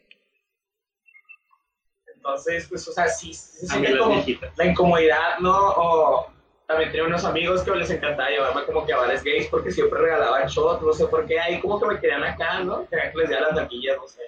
[2.15, 4.23] Entonces, pues, o sea, sí, sí se siente como
[4.56, 5.53] la incomodidad, ¿no?
[5.53, 6.27] O
[6.67, 9.99] también tenía unos amigos que les encantaba llevarme como que a bares gays porque siempre
[9.99, 12.88] regalaban shot, no sé por qué, ahí como que me querían acá, ¿no?
[12.88, 14.21] Querían que les diera las taquillas, no sé.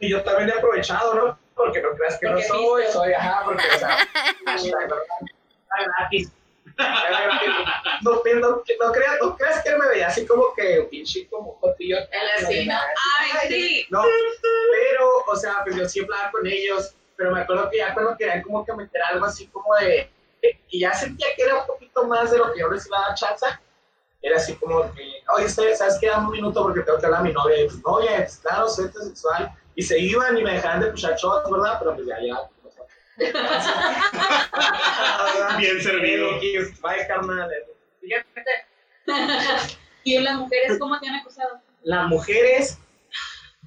[0.00, 1.38] Y yo también he aprovechado, ¿no?
[1.54, 2.92] Porque no creas que no Porque soy, viste.
[2.92, 3.96] soy, ajá, porque, o sea,
[4.46, 4.96] hashtag, ¿no?
[5.98, 6.32] Gratis.
[8.02, 11.58] No, no, no, no creas, no creas que me veía así como que pinche como
[11.60, 11.98] jotillo.
[11.98, 12.80] En la escena.
[13.20, 13.86] ¡Ay, sí!
[13.90, 14.02] No,
[14.70, 18.16] pero, o sea, pues yo siempre hablaba con ellos, pero me acuerdo que ya cuando
[18.16, 20.08] querían como que meter algo así como de,
[20.68, 23.08] y ya sentía que era un poquito más de lo que yo les iba a
[23.08, 23.46] dar chance,
[24.22, 25.02] era así como que,
[25.36, 26.08] oye, usted, ¿sabes qué?
[26.08, 28.68] Dame un minuto porque tengo que hablar a mi novia, y pues, oye, pues claro,
[28.68, 31.76] soy heterosexual, y se iban y me dejaban de puchar shots, ¿verdad?
[31.78, 32.36] Pero pues ya, ya.
[35.58, 36.30] Bien servido.
[36.40, 37.50] Bye, carnal.
[38.00, 41.60] Fíjate, ¿Y las mujeres cómo te han acosado?
[41.82, 42.78] las mujeres,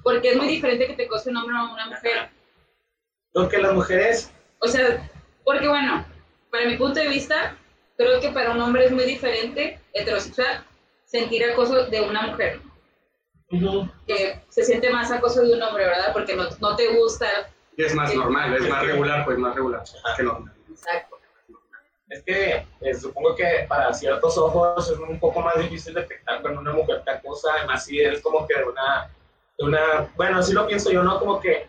[0.04, 2.30] Porque es muy diferente que te acose un hombre o una mujer.
[3.34, 5.10] lo que las mujeres, O sea,
[5.44, 6.06] porque bueno,
[6.52, 7.58] para mi punto de vista,
[8.06, 10.66] creo que para un hombre es muy diferente, heterosexual,
[11.06, 12.60] sentir acoso de una mujer.
[14.08, 16.14] Que se siente más acoso de un hombre, ¿verdad?
[16.14, 17.28] Porque no, no te gusta.
[17.76, 19.84] Y es más normal, es más regular, pues más regular.
[20.16, 20.46] Que no.
[20.70, 21.18] Exacto.
[22.10, 26.60] Es que eh, supongo que para ciertos ojos es un poco más difícil detectar cuando
[26.60, 29.10] una mujer te acosa, además si eres como que de una
[29.58, 31.20] de una, bueno, así lo pienso yo, ¿no?
[31.20, 31.68] Como que,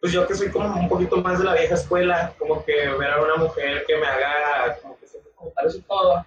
[0.00, 3.10] pues yo que soy como un poquito más de la vieja escuela, como que ver
[3.10, 4.96] a una mujer que me haga como
[5.42, 6.24] comentarios y todo,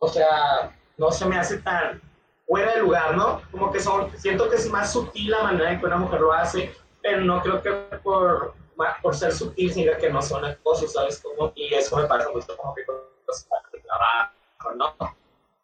[0.00, 2.00] o sea, no se me hace tan
[2.46, 3.42] fuera de lugar, ¿no?
[3.50, 6.32] Como que son, siento que es más sutil la manera en que una mujer lo
[6.32, 7.70] hace, pero no creo que
[8.02, 8.54] por,
[9.02, 11.20] por ser sutil significa que no son acosos, ¿sabes?
[11.20, 14.94] Como, y eso me pasa mucho como que de trabajo, ¿no?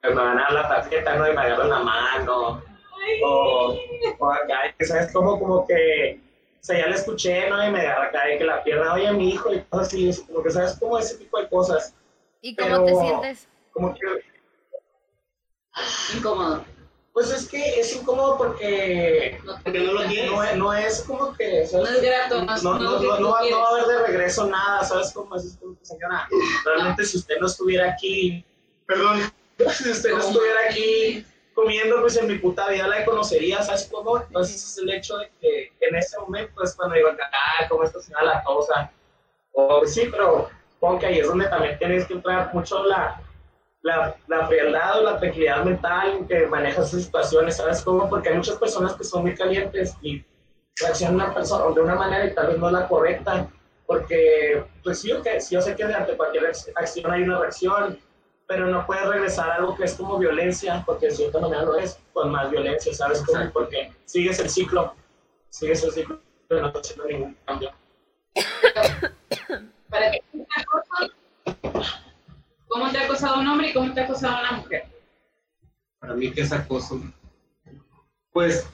[0.02, 1.28] Que me van a dar la tarjeta, ¿no?
[1.28, 2.62] Y me agarran la mano,
[3.24, 3.76] o,
[4.18, 5.12] o acá, ¿sabes?
[5.12, 6.20] Como, como que,
[6.61, 7.66] o sea, ya la escuché, ¿no?
[7.66, 10.42] Y me agarra acá y que la pierna, oye, mi hijo, y cosas así, como
[10.42, 10.76] que, ¿sabes?
[10.78, 11.94] Como ese tipo de cosas.
[12.45, 13.49] ¿Y cómo te sientes?
[13.72, 14.01] Como que
[16.14, 16.64] Incómodo.
[17.14, 20.30] Pues es que es incómodo porque No, Porque no lo tienes.
[20.30, 21.66] no, es- no es como que...
[21.72, 22.42] no es grato.
[22.45, 25.34] No, No, no, no, no, va, no va a haber de regreso nada, ¿sabes cómo
[25.36, 25.45] es?
[25.45, 26.28] Es como que, señora,
[26.66, 28.45] realmente si usted no estuviera aquí,
[28.86, 29.20] Perdón.
[29.72, 31.24] si usted no estuviera aquí
[31.55, 34.18] comiendo, pues en mi puta vida la conocería, ¿sabes cómo?
[34.18, 38.03] Entonces es el hecho de que en ese momento es cuando digo, ah, como esta
[38.03, 38.90] señora la cosa.
[39.53, 40.51] O sí, pero
[40.85, 43.18] supongo que ahí es donde también tienes que entrar mucho la,
[43.82, 48.07] la, la frialdad o la tranquilidad mental en que manejas esas situaciones, ¿sabes cómo?
[48.09, 50.22] Porque hay muchas personas que son muy calientes y
[50.78, 53.49] reaccionan una persona de una manera y tal vez no la correcta,
[53.87, 57.99] porque pues sí, okay, sí yo sé que ante cualquier ac- acción hay una reacción,
[58.47, 61.78] pero no puedes regresar a algo que es como violencia, porque de cierta manera lo
[61.78, 63.39] es, con más violencia, ¿sabes cómo?
[63.39, 63.59] Exacto.
[63.59, 64.93] Porque sigues el ciclo,
[65.49, 67.70] sigues el ciclo, pero no está haciendo ningún cambio.
[69.95, 70.11] Para
[72.66, 74.86] ¿Cómo te ha acosado un hombre y cómo te ha acosado una mujer?
[76.01, 77.01] Para mí, ¿qué es acoso?
[78.32, 78.68] Pues,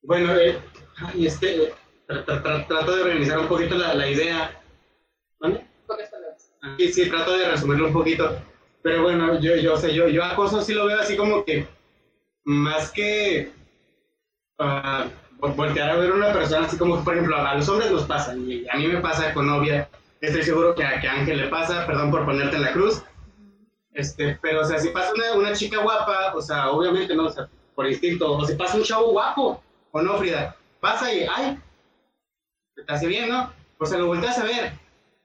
[0.00, 0.58] bueno, eh,
[0.96, 1.74] ay, este,
[2.08, 4.62] tra- tra- tra- trato de organizar un poquito la, la idea.
[5.38, 6.54] Palabras.
[6.62, 8.40] Aquí sí, trato de resumirlo un poquito.
[8.82, 11.68] Pero bueno, yo, yo, sé, yo, yo acoso sí lo veo así como que,
[12.44, 13.52] más que
[14.58, 18.04] vo- voltear a ver a una persona así como, por ejemplo, a los hombres nos
[18.04, 19.88] pasa, y a mí me pasa con novia,
[20.20, 23.02] estoy seguro que a, que a Ángel le pasa, perdón por ponerte en la cruz,
[23.92, 27.30] este, pero o sea, si pasa una, una chica guapa, o sea, obviamente no, o
[27.30, 29.62] sea, por instinto, o si pasa un chavo guapo,
[29.92, 31.58] o no, Frida, pasa y, ay,
[32.74, 33.52] te hace bien, ¿no?
[33.78, 34.72] O sea, lo volteas a ver,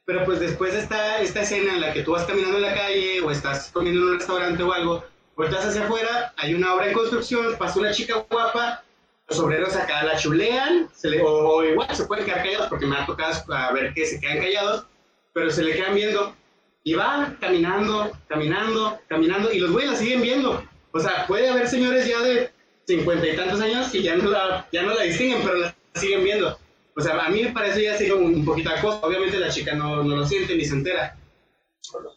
[0.05, 2.73] pero pues después de esta, esta escena en la que tú vas caminando en la
[2.73, 5.03] calle o estás comiendo en un restaurante o algo,
[5.35, 8.83] volteas hacia afuera, hay una obra en construcción, pasa una chica guapa,
[9.31, 12.85] los obreros acá la chulean, se le, o, o igual se pueden quedar callados porque
[12.85, 14.85] me ha tocado a ver que se quedan callados,
[15.33, 16.35] pero se le quedan viendo
[16.83, 20.61] y va caminando, caminando, caminando y los güeyes la siguen viendo.
[20.91, 22.51] O sea, puede haber señores ya de
[22.85, 26.25] cincuenta y tantos años que ya no la, ya no la distinguen, pero la siguen
[26.25, 26.59] viendo.
[26.97, 28.99] O sea, a mí me parece ya así un, un poquito acoso.
[29.01, 31.15] Obviamente la chica no, no lo siente ni se entera.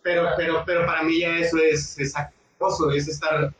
[0.02, 3.54] Pero, pero, pero para mí ya eso es, es acoso, es estar...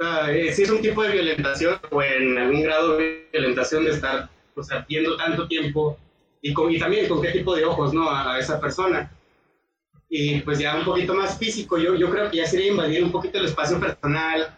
[0.00, 3.90] ah, eh, si es un tipo de violentación o en algún grado de violentación de
[3.92, 5.96] estar o sea, viendo tanto tiempo
[6.42, 8.10] y, con, y también con qué tipo de ojos ¿no?
[8.10, 9.10] a, esa persona.
[10.08, 13.12] Y pues ya un poquito más físico, yo, yo creo que ya sería invadir un
[13.12, 14.56] poquito el espacio personal,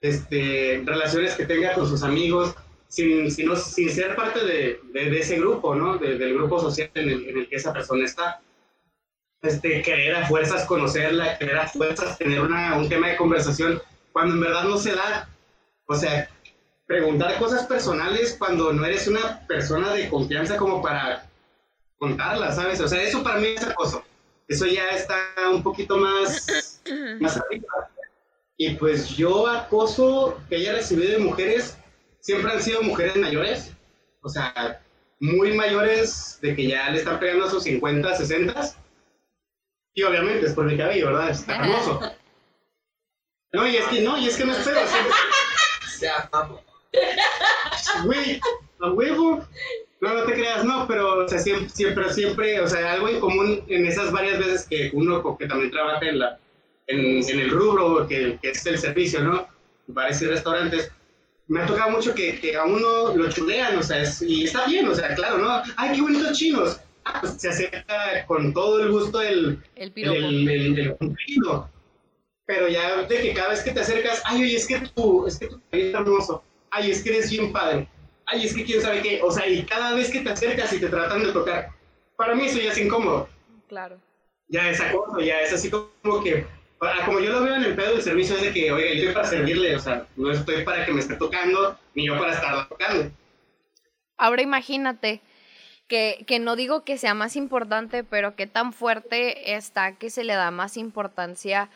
[0.00, 2.54] este, relaciones que tenga con sus amigos,
[2.88, 5.96] sin, sin, sin ser parte de, de- de ese grupo, ¿no?
[5.98, 8.40] De- del grupo social en el, en el que esa persona está.
[9.42, 13.82] Este, querer a fuerzas conocerla, querer a fuerzas tener una, un tema de conversación,
[14.12, 15.28] cuando en verdad no se da.
[15.86, 16.28] O sea,
[16.86, 21.26] preguntar cosas personales cuando no eres una persona de confianza como para
[21.98, 22.80] contarlas, ¿sabes?
[22.80, 24.04] O sea, eso para mí es acoso.
[24.48, 25.16] Eso ya está
[25.50, 26.82] un poquito más,
[27.20, 27.88] más arriba.
[28.56, 31.76] Y pues yo acoso que haya recibido de mujeres,
[32.20, 33.72] siempre han sido mujeres mayores,
[34.22, 34.82] o sea,
[35.20, 38.74] muy mayores de que ya le están pegando a sus 50, 60.
[39.94, 41.30] Y obviamente es por mi cabello, ¿verdad?
[41.30, 42.00] Está hermoso.
[43.52, 44.80] No, y es que no, y es que no espero.
[45.88, 46.60] Se amamos.
[48.04, 48.40] Güey,
[48.80, 49.46] a huevo.
[50.00, 53.20] No, no te creas, no, pero o sea, siempre, siempre, siempre, o sea, algo en
[53.20, 56.38] común en esas varias veces que uno que también trabaja en, la,
[56.88, 59.46] en, en el rubro que, que es el servicio, ¿no?
[59.86, 60.90] Bares y restaurantes.
[61.46, 64.66] Me ha tocado mucho que, que a uno lo chulean, o sea, es- y está
[64.66, 65.62] bien, o sea, claro, ¿no?
[65.76, 66.80] ¡Ay, qué bonitos chinos!
[67.04, 71.68] Ah, pues se acerca con todo el gusto el, El el, el, el- el cumplido.
[72.52, 75.38] Pero ya de que cada vez que te acercas, ay, oye, es que tú, es
[75.38, 77.88] que tú eres hermoso, ay, es que eres bien padre,
[78.26, 80.78] ay, es que quién sabe qué, o sea, y cada vez que te acercas y
[80.78, 81.70] te tratan de tocar,
[82.14, 83.26] para mí eso ya es incómodo,
[83.70, 83.96] Claro.
[84.48, 86.44] ya es acoso, ya es así como que,
[86.76, 88.96] para- como yo lo veo en el pedo del servicio, es de que, oiga, yo
[88.98, 92.34] estoy para servirle, o sea, no estoy para que me esté tocando, ni yo para
[92.34, 93.10] estar tocando.
[94.18, 95.22] Ahora imagínate
[95.88, 100.22] que, que no digo que sea más importante, pero que tan fuerte está que se
[100.22, 101.70] le da más importancia,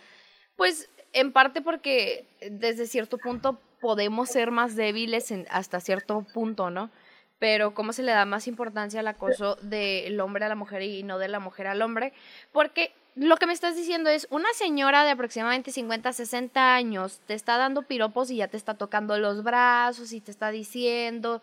[0.57, 6.91] pues en parte porque desde cierto punto podemos ser más débiles hasta cierto punto, ¿no?
[7.39, 11.03] Pero cómo se le da más importancia al acoso del hombre a la mujer y
[11.03, 12.15] no de la mujer al hombre.
[12.51, 17.35] Porque lo que me estás diciendo es, una señora de aproximadamente 50, 60 años te
[17.35, 21.43] está dando piropos y ya te está tocando los brazos y te está diciendo...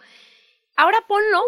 [0.75, 1.41] Ahora ponlo,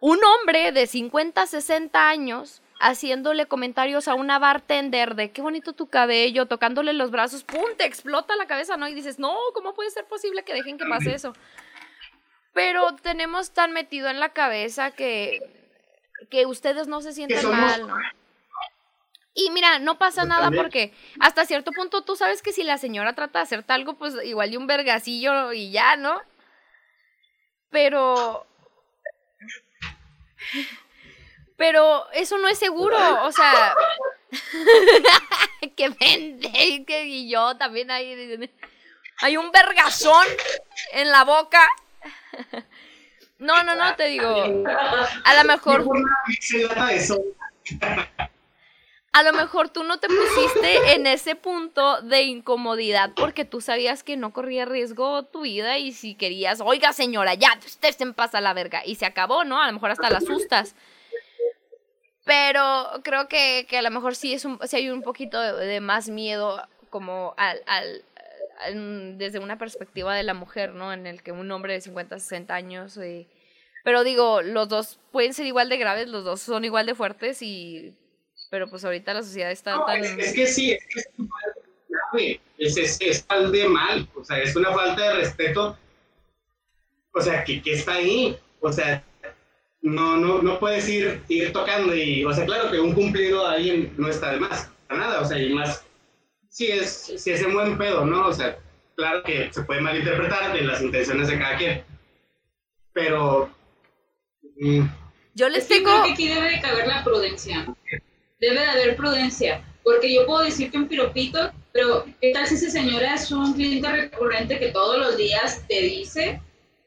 [0.00, 5.88] un hombre de 50, 60 años haciéndole comentarios a una bartender de qué bonito tu
[5.88, 7.64] cabello, tocándole los brazos, ¡pum!
[7.76, 8.88] te explota la cabeza, ¿no?
[8.88, 11.34] Y dices, no, ¿cómo puede ser posible que dejen que pase eso?
[12.52, 15.40] Pero tenemos tan metido en la cabeza que,
[16.30, 17.96] que ustedes no se sienten mal, ¿no?
[19.36, 20.62] Y mira, no pasa nada Totalmente.
[20.62, 24.14] porque hasta cierto punto tú sabes que si la señora trata de hacerte algo, pues
[24.24, 26.22] igual y un vergacillo y ya, ¿no?
[27.70, 28.46] Pero...
[31.56, 33.74] Pero eso no es seguro, o sea...
[35.76, 38.50] que vende, que y yo también hay...
[39.18, 40.26] Hay un vergazón
[40.92, 41.66] en la boca.
[43.38, 44.28] No, no, no, te digo.
[45.24, 45.84] A lo mejor
[49.14, 54.02] a lo mejor tú no te pusiste en ese punto de incomodidad porque tú sabías
[54.02, 58.40] que no corría riesgo tu vida y si querías, oiga señora, ya, usted se pasa
[58.40, 59.62] la verga y se acabó, ¿no?
[59.62, 60.74] A lo mejor hasta la asustas.
[62.24, 65.52] Pero creo que, que a lo mejor sí, es un, sí hay un poquito de,
[65.66, 68.04] de más miedo como al, al,
[68.60, 70.92] al- desde una perspectiva de la mujer, ¿no?
[70.92, 72.96] En el que un hombre de 50, 60 años...
[72.98, 73.26] eh,
[73.84, 77.42] pero digo, los dos pueden ser igual de graves, los dos son igual de fuertes
[77.42, 77.94] y
[78.50, 80.02] pero pues ahorita la sociedad está No, tan...
[80.02, 81.08] es, es que sí, es que es,
[81.88, 85.76] grave, es, es, es tal de mal, o sea, es una falta de respeto,
[87.12, 89.02] o sea, que, que está ahí, o sea,
[89.84, 93.52] no, no, no puedes ir, ir tocando y, o sea, claro que un cumplido a
[93.52, 95.84] alguien no está de más, para nada, o sea, y más,
[96.48, 98.28] si es, si es en buen pedo, ¿no?
[98.28, 98.56] O sea,
[98.96, 101.84] claro que se puede malinterpretar de las intenciones de cada quien,
[102.94, 103.50] pero...
[104.58, 104.86] mm,
[105.34, 107.66] Yo Es les creo que aquí debe de caber la prudencia.
[108.40, 109.62] Debe de haber prudencia.
[109.82, 113.52] Porque yo puedo decir que un piropito, pero ¿qué tal si esa señora es un
[113.52, 116.40] cliente recurrente que todos los días te dice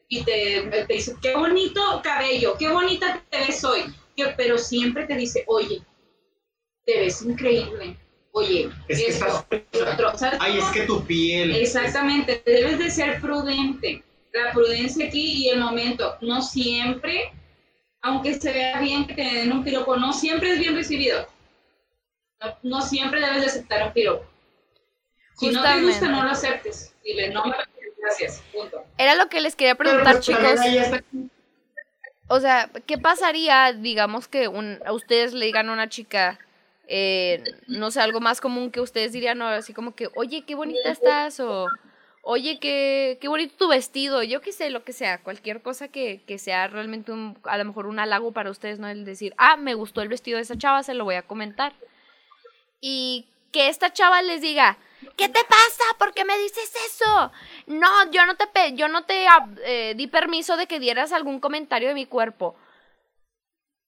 [0.08, 3.82] y te, te dice, qué bonito cabello, qué bonita te ves hoy?
[4.16, 5.82] Que- pero siempre te dice, oye,
[6.84, 7.96] te ves increíble.
[8.32, 9.44] Oye, Es que estás-
[9.92, 10.16] otro.
[10.16, 11.54] ¿Sabes Ay, es que tu piel...
[11.54, 14.02] Exactamente, debes de ser prudente.
[14.32, 17.32] La prudencia aquí y el momento, no siempre,
[18.02, 21.26] aunque se vea bien que te den un piropo, no siempre es bien recibido.
[22.40, 24.24] No, no siempre debes de aceptar un piropo.
[25.36, 26.94] Si no te gusta, no lo aceptes.
[27.02, 27.54] Dile, no me
[28.08, 28.84] gracias, punto.
[28.96, 30.60] Era lo que les quería preguntar, chicos.
[32.28, 36.38] O sea, ¿qué pasaría, digamos, que un, a ustedes le digan a una chica,
[36.86, 39.46] eh, no sé, algo más común que ustedes dirían, ¿no?
[39.46, 41.68] así como que, oye, qué bonita estás, o
[42.22, 46.20] oye, qué, qué bonito tu vestido, yo qué sé, lo que sea, cualquier cosa que,
[46.26, 48.86] que sea realmente un, a lo mejor un halago para ustedes, ¿no?
[48.86, 51.72] El decir, ah, me gustó el vestido de esa chava, se lo voy a comentar.
[52.82, 54.76] Y que esta chava les diga,
[55.16, 55.84] ¿qué te pasa?
[55.98, 57.32] ¿Por qué me dices eso?
[57.66, 61.12] No, yo no te, pe- yo no te ah, eh, di permiso de que dieras
[61.12, 62.56] algún comentario de mi cuerpo.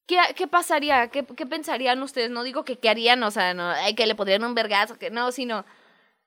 [0.07, 1.07] ¿Qué, qué pasaría?
[1.09, 2.29] ¿Qué, ¿Qué pensarían ustedes?
[2.29, 5.31] No digo que qué harían, o sea, no, que le podrían un vergazo, que no,
[5.31, 5.65] sino...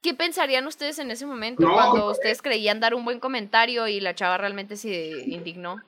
[0.03, 1.73] ¿Qué pensarían ustedes en ese momento No.
[1.73, 4.91] cuando ustedes creían dar un buen comentario y la chava realmente se
[5.27, 5.81] indignó?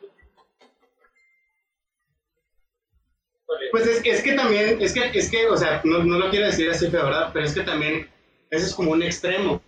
[3.71, 6.47] Pues es, es que también, es que, es que, o sea, no, no lo quiero
[6.47, 8.11] decir así, de verdad, pero es que también,
[8.51, 9.63] eso es como un extremo.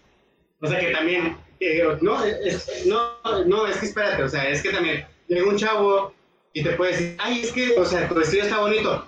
[0.61, 3.13] O sea, que también, eh, no, es, no,
[3.47, 6.13] no, es que espérate, o sea, es que también llega un chavo
[6.53, 9.07] y te puede decir, ay, es que, o sea, tu vestido está bonito.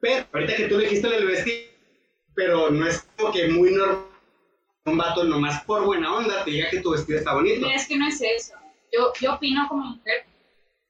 [0.00, 1.70] Pero ahorita que tú dijiste el vestido,
[2.34, 4.14] pero no es como que muy normal
[4.86, 7.66] un vato nomás por buena onda te diga que tu vestido está bonito.
[7.70, 8.54] Es que no es eso.
[8.92, 10.26] Yo, yo opino como mujer,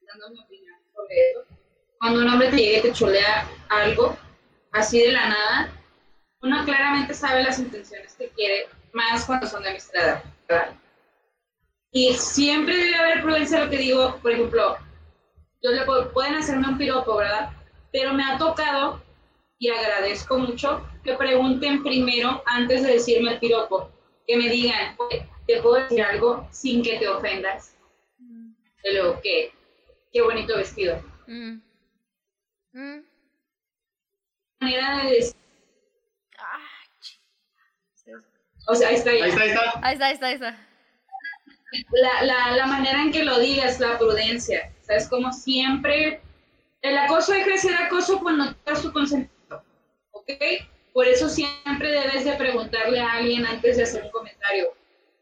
[0.07, 1.45] dando mi opinión sobre eso.
[1.99, 4.17] Cuando un hombre te llega y te chulea algo,
[4.73, 5.71] así de la nada,
[6.41, 10.73] uno claramente sabe las intenciones que quiere, más cuando son de amistad, ¿verdad?
[11.91, 14.77] Y siempre debe haber prudencia lo que digo, por ejemplo,
[15.63, 17.51] yo le puedo- pueden hacerme un piropo, ¿verdad?
[17.91, 19.01] Pero me ha tocado,
[19.57, 23.89] y agradezco mucho, que pregunten primero, antes de decirme el piropo,
[24.27, 27.75] que me digan, "Oye, ¿te puedo decir algo sin que te ofendas?
[28.83, 29.51] Y luego, ¿qué?
[30.11, 31.01] Qué bonito vestido.
[31.27, 31.59] Mm.
[32.73, 33.05] Mm.
[34.59, 35.35] Manera de decir,
[36.37, 36.59] Ah,
[37.01, 37.19] ch-
[38.67, 39.61] o sea, ahí está, Ahí está, ahí está.
[39.81, 40.57] Ahí está, ahí está, ahí está.
[41.91, 44.71] la, la, la manera en que lo digas, la prudencia.
[44.81, 45.07] ¿Sabes?
[45.09, 46.21] Como siempre,
[46.81, 49.63] el acoso deja de ser acoso cuando te das tu consentimiento.
[50.11, 50.29] ¿Ok?
[50.93, 54.73] Por eso siempre debes de preguntarle a alguien antes de hacer un comentario.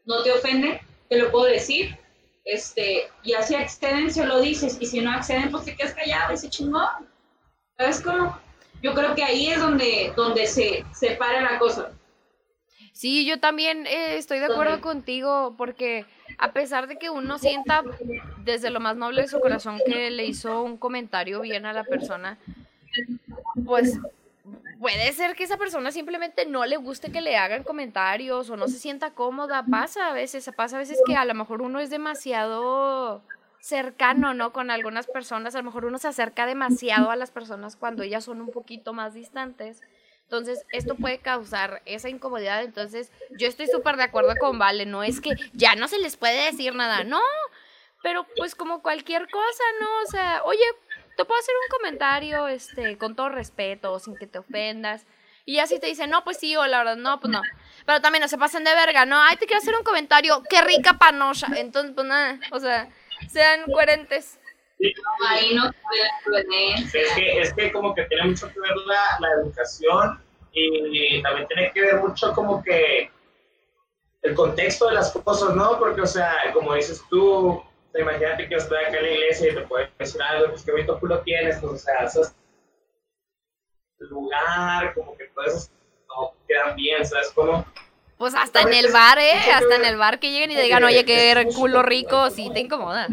[0.04, 0.80] ¿No te ofende?
[1.08, 1.96] te lo puedo decir.
[2.44, 6.34] Este, ya si acceden, se lo dices, y si no acceden, pues te quedas callado
[6.34, 6.82] y se chingó.
[7.78, 8.38] ¿Sabes cómo?
[8.82, 11.90] Yo creo que ahí es donde, donde se separa la cosa.
[12.94, 16.06] Sí, yo también eh, estoy de acuerdo contigo porque
[16.38, 17.82] a pesar de que uno sienta
[18.44, 21.82] desde lo más noble de su corazón que le hizo un comentario bien a la
[21.82, 22.38] persona,
[23.66, 23.98] pues
[24.78, 28.68] puede ser que esa persona simplemente no le guste que le hagan comentarios o no
[28.68, 29.64] se sienta cómoda.
[29.68, 33.22] Pasa a veces, pasa a veces que a lo mejor uno es demasiado
[33.58, 34.52] cercano, ¿no?
[34.52, 38.22] Con algunas personas, a lo mejor uno se acerca demasiado a las personas cuando ellas
[38.22, 39.80] son un poquito más distantes.
[40.24, 42.62] Entonces, esto puede causar esa incomodidad.
[42.62, 44.86] Entonces, yo estoy súper de acuerdo con Vale.
[44.86, 47.20] No es que ya no se les puede decir nada, no.
[48.02, 49.88] Pero pues como cualquier cosa, ¿no?
[50.02, 50.64] O sea, oye,
[51.16, 55.06] te puedo hacer un comentario, este, con todo respeto, sin que te ofendas.
[55.46, 57.42] Y así te dicen, no, pues sí, o la verdad, no, pues no.
[57.84, 59.20] Pero también no se pasen de verga, ¿no?
[59.20, 61.48] Ay, te quiero hacer un comentario, qué rica panocha.
[61.56, 62.88] Entonces, pues nada, o sea,
[63.30, 64.38] sean coherentes.
[65.28, 65.70] Ahí no
[66.92, 70.20] Es que, es que como que tiene mucho que ver la, la educación
[70.52, 73.10] y también tiene que ver mucho como que
[74.22, 75.78] el contexto de las cosas, ¿no?
[75.78, 77.62] Porque, o sea, como dices tú,
[77.94, 80.98] imagínate que estoy acá en la iglesia y te puedes decir algo, pues qué bonito
[80.98, 82.34] culo tienes, pues, o sea, eso es
[84.10, 85.68] lugar, como que todo eso
[86.08, 87.66] no quedan bien, ¿sabes cómo?
[88.16, 89.32] Pues hasta en el bar, ¿eh?
[89.52, 93.10] Hasta en el bar que lleguen y digan, oye, qué culo rico, sí te incomodas.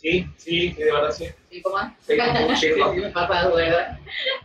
[0.00, 1.26] Pues sí, sí, de verdad sí.
[1.50, 1.78] ¿Sí, cómo?
[2.06, 2.92] Sí, muchísimo.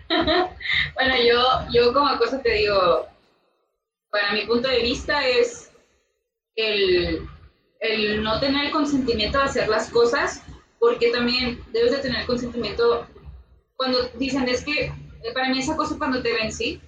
[0.95, 3.07] bueno, yo, yo como cosa te digo,
[4.09, 5.71] para mi punto de vista es
[6.55, 7.27] el,
[7.79, 10.41] el no tener el consentimiento de hacer las cosas,
[10.79, 13.07] porque también debes de tener consentimiento
[13.75, 14.91] cuando dicen es que
[15.33, 16.81] para mí esa cosa cuando te ven, sí,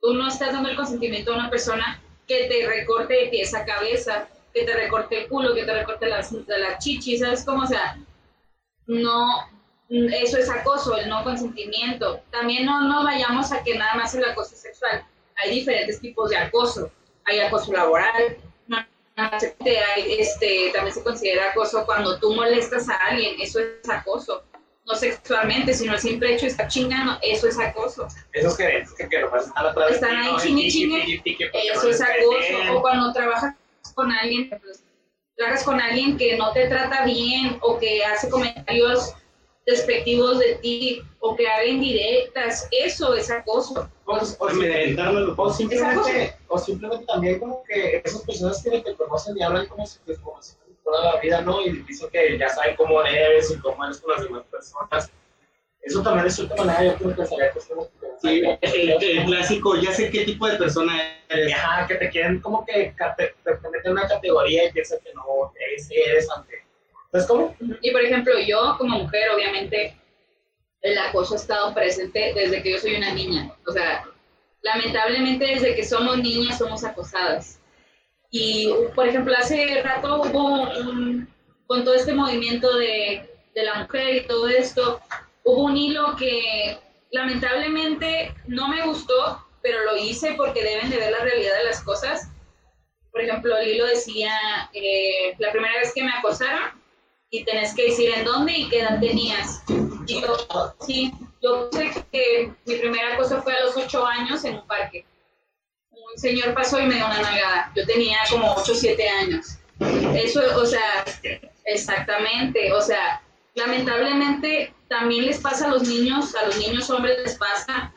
[0.00, 3.64] tú no estás dando el consentimiento a una persona que te recorte de pies a
[3.64, 7.64] cabeza, que te recorte el culo, que te recorte las, las chichis, ¿sabes cómo?
[7.64, 7.98] O sea,
[8.86, 9.48] no,
[9.88, 12.20] eso es acoso, el no consentimiento.
[12.30, 15.04] También no nos vayamos a que nada más es el acoso sexual.
[15.36, 16.90] Hay diferentes tipos de acoso.
[17.24, 18.36] Hay acoso laboral,
[19.16, 24.44] hay, este, también se considera acoso cuando tú molestas a alguien, eso es acoso.
[24.86, 28.08] No sexualmente, sino el simple hecho de estar chingando, eso es acoso.
[28.32, 31.20] Esos que, que, que están atrás Están ahí chingue chingue,
[31.52, 32.76] eso es acoso.
[32.76, 33.54] O cuando trabajas
[33.94, 34.82] con alguien, pues,
[35.36, 39.14] trabajas con alguien que no te trata bien o que hace comentarios
[39.66, 43.88] despectivos de ti o que haga indirectas, eso es acoso.
[44.04, 45.02] O, o, simplemente,
[45.36, 49.86] o, simplemente, o simplemente también como que esas personas que te conocen y hablan como
[49.86, 51.60] si te conocen toda la vida, ¿no?
[51.64, 55.10] Y dicen que ya saben cómo eres y cómo eres con las demás personas.
[55.82, 57.78] Eso también es cierta manera, yo creo que sería cuestión
[58.20, 60.92] Sí, el, el, clásico, ya sé qué tipo de persona
[61.30, 61.54] eres.
[61.54, 65.14] Ajá, que te quieren como que te, te meten en una categoría y piensan que
[65.14, 65.22] no
[65.58, 66.62] eres, eres ante.
[67.10, 67.56] ¿Sabes cómo?
[67.80, 69.96] Y por ejemplo, yo como mujer, obviamente,
[70.82, 73.54] el acoso ha estado presente desde que yo soy una niña.
[73.66, 74.04] O sea,
[74.62, 77.58] lamentablemente desde que somos niñas somos acosadas.
[78.30, 81.28] Y, por ejemplo, hace rato hubo un,
[81.66, 85.00] con todo este movimiento de, de la mujer y todo esto,
[85.44, 86.78] hubo un hilo que
[87.10, 91.82] lamentablemente no me gustó, pero lo hice porque deben de ver la realidad de las
[91.82, 92.28] cosas.
[93.10, 94.32] Por ejemplo, el hilo decía,
[94.72, 96.80] eh, la primera vez que me acosaron,
[97.30, 99.62] y tenés que decir en dónde y qué edad tenías.
[100.06, 104.56] Y yo, sí, yo sé que mi primera cosa fue a los ocho años en
[104.56, 105.06] un parque.
[105.90, 107.72] Un señor pasó y me dio una nalgada.
[107.76, 109.58] Yo tenía como ocho siete años.
[110.14, 111.04] Eso, o sea,
[111.64, 113.22] exactamente, o sea,
[113.54, 117.92] lamentablemente también les pasa a los niños, a los niños hombres les pasa,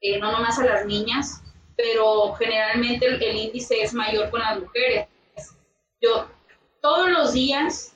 [0.00, 1.42] eh, no nomás a las niñas,
[1.76, 5.06] pero generalmente el, índice es mayor con las mujeres.
[6.00, 6.28] Yo
[6.80, 7.92] todos los días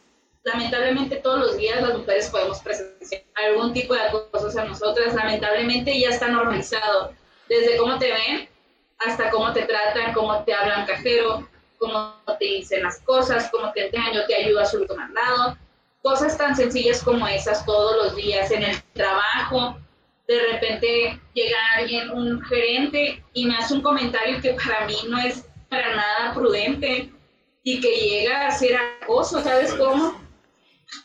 [0.46, 5.14] lamentablemente todos los días las mujeres podemos presenciar algún tipo de acoso a nosotras.
[5.14, 7.12] Lamentablemente ya está normalizado.
[7.48, 8.48] Desde cómo te ven
[8.98, 13.86] hasta cómo te tratan, cómo te hablan cajero, cómo te dicen las cosas, cómo te
[13.86, 15.58] enseñan, yo te ayudo a subir tu mandado.
[16.02, 19.76] Cosas tan sencillas como esas todos los días en el trabajo.
[20.28, 25.18] De repente llega alguien, un gerente, y me hace un comentario que para mí no
[25.18, 27.12] es para nada prudente
[27.62, 30.26] y que llega a ser acoso, ¿sabes cómo?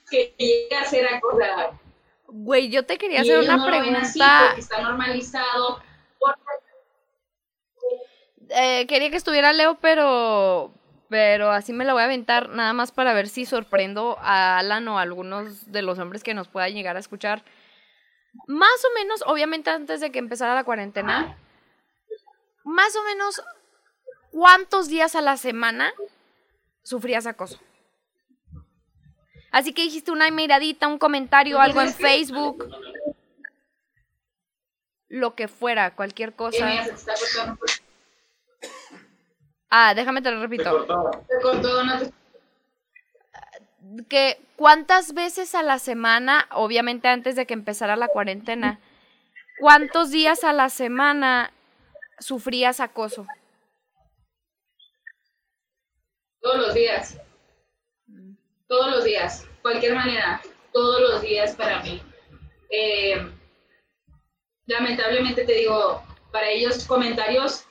[0.09, 1.79] que llegue a ser acordado.
[2.27, 4.53] Güey, yo te quería hacer una pregunta.
[4.57, 5.81] está normalizado.
[8.49, 10.73] Eh, quería que estuviera Leo, pero
[11.11, 14.87] pero así me la voy a aventar nada más para ver si sorprendo a Alan
[14.87, 17.43] o a algunos de los hombres que nos puedan llegar a escuchar.
[18.47, 21.37] Más o menos, obviamente antes de que empezara la cuarentena,
[22.63, 23.43] más o menos,
[24.31, 25.91] ¿cuántos días a la semana
[26.81, 27.59] sufrías acoso?
[29.51, 32.73] Así que dijiste una miradita, un comentario, algo en Facebook,
[35.09, 36.69] lo que fuera, cualquier cosa.
[39.71, 40.69] Ah, déjame te lo repito.
[40.69, 41.23] cortó.
[41.29, 42.11] Se cortó, no te-
[44.09, 48.79] Que cuántas veces a la semana, obviamente antes de que empezara la cuarentena,
[49.59, 51.51] cuántos días a la semana
[52.19, 53.25] sufrías acoso?
[56.41, 57.17] Todos los días.
[58.67, 59.47] Todos los días.
[59.61, 60.41] Cualquier manera.
[60.73, 62.01] Todos los días para mí.
[62.69, 63.29] Eh,
[64.65, 67.65] lamentablemente te digo, para ellos comentarios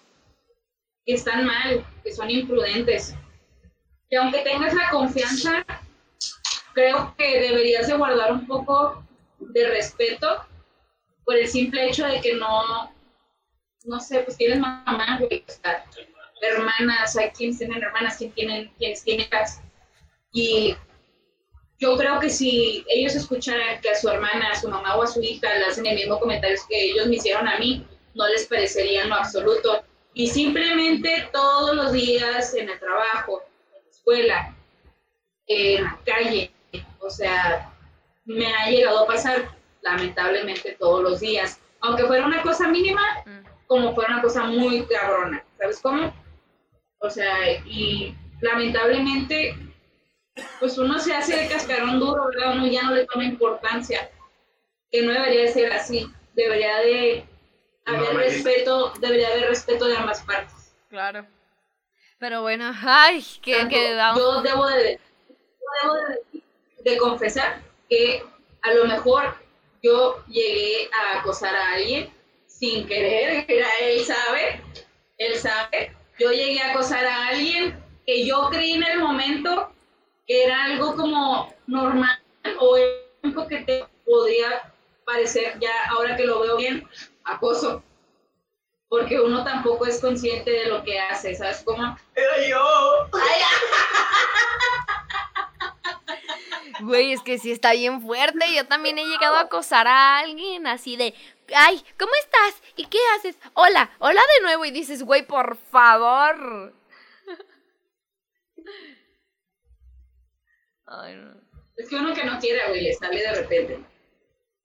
[1.15, 3.15] están mal, que son imprudentes.
[4.09, 5.65] Que aunque tengas la confianza,
[6.75, 9.05] creo que deberías de guardar un poco
[9.39, 10.45] de respeto
[11.25, 12.93] por el simple hecho de que no,
[13.85, 15.21] no sé, pues tienes mamá,
[16.43, 19.61] hermanas, hay quienes tienen hermanas, quienes tienen, quienes tienen hijas.
[20.33, 20.77] Y
[21.79, 25.07] yo creo que si ellos escucharan que a su hermana, a su mamá o a
[25.07, 28.47] su hija le hacen el mismo comentario que ellos me hicieron a mí, no les
[28.47, 29.85] parecería en lo absoluto.
[30.15, 33.43] Y simplemente todos los días en el trabajo,
[33.77, 34.57] en la escuela,
[35.47, 36.51] en la calle,
[36.99, 37.73] o sea,
[38.25, 41.61] me ha llegado a pasar lamentablemente todos los días.
[41.81, 43.41] Aunque fuera una cosa mínima, Mm.
[43.67, 46.13] como fuera una cosa muy cabrona, ¿sabes cómo?
[46.99, 49.57] O sea, y lamentablemente,
[50.59, 52.57] pues uno se hace de cascarón duro, ¿verdad?
[52.57, 54.11] Uno ya no le toma importancia,
[54.91, 57.25] que no debería de ser así, debería de
[57.91, 58.35] haber Normaliza.
[58.35, 60.73] respeto, debería haber respeto de ambas partes.
[60.89, 61.27] Claro.
[62.19, 65.37] Pero bueno, ay, que, Tanto- que da- yo debo de, yo
[65.83, 66.43] debo de,
[66.91, 68.23] de confesar que
[68.63, 69.35] a lo mejor
[69.83, 72.13] yo llegué a acosar a alguien
[72.47, 74.61] sin querer, era él sabe,
[75.19, 79.73] él sabe, yo llegué a acosar a alguien que yo creí en el momento
[80.27, 82.21] que era algo como normal
[82.59, 82.77] o
[83.25, 84.71] algo que te podría
[85.07, 86.87] parecer ya ahora que lo veo bien
[87.25, 87.83] acoso
[88.91, 91.97] porque uno tampoco es consciente de lo que hace, ¿sabes cómo?
[92.15, 93.09] Era yo.
[96.81, 98.55] Güey, es que sí está bien fuerte.
[98.55, 101.15] Yo también he llegado a acosar a alguien así de,
[101.55, 102.63] ay, ¿cómo estás?
[102.75, 103.39] ¿Y qué haces?
[103.53, 104.65] Hola, hola de nuevo.
[104.65, 106.75] Y dices, güey, por favor.
[110.87, 111.35] Ay, no.
[111.77, 113.85] Es que uno que no quiere, güey, le sale de repente.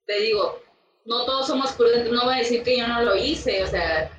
[0.06, 0.64] Te digo,
[1.06, 4.10] no todos somos prudentes, no voy a decir que yo no lo hice, o sea,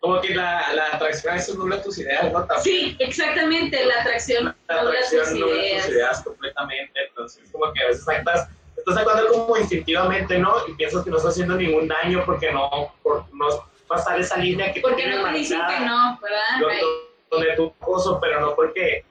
[0.00, 2.44] Como que la, la atracción veces nubla tus ideas, ¿no?
[2.46, 5.84] También sí, exactamente, la atracción la nubla tus atracción nubla ideas.
[5.84, 7.00] tus ideas completamente.
[7.08, 10.54] Entonces, como que a veces estás, estás actuando como instintivamente, ¿no?
[10.66, 13.46] Y piensas que no estás haciendo ningún daño porque no, por no
[13.86, 16.96] pasar esa línea que Porque no te dicen que no, ¿verdad?
[17.30, 19.04] Donde tú acoso, pero no porque,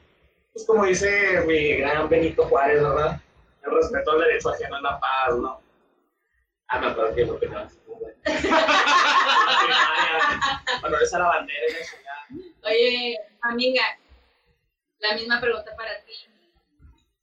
[0.52, 3.22] pues como dice mi gran Benito Juárez, ¿verdad?
[3.64, 5.62] El respeto al derecho ajeno es la paz, ¿no?
[6.70, 7.80] Ah, no, claro que lo que no es.
[10.82, 12.28] Bueno, esa es la bandera y la chingada.
[12.64, 13.84] Oye, amiga,
[15.00, 16.14] la misma pregunta para ti.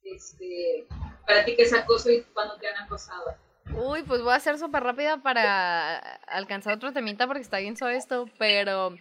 [0.03, 0.85] Este,
[1.25, 3.35] para ti, ¿qué es acoso y cuándo te han acosado?
[3.73, 7.97] Uy, pues voy a ser súper rápida para alcanzar otro temita porque está bien suave
[7.97, 8.95] esto, pero...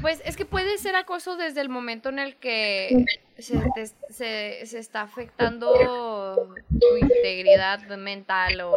[0.00, 3.04] Pues es que puede ser acoso desde el momento en el que
[3.38, 8.74] se, te- se, se está afectando tu integridad mental o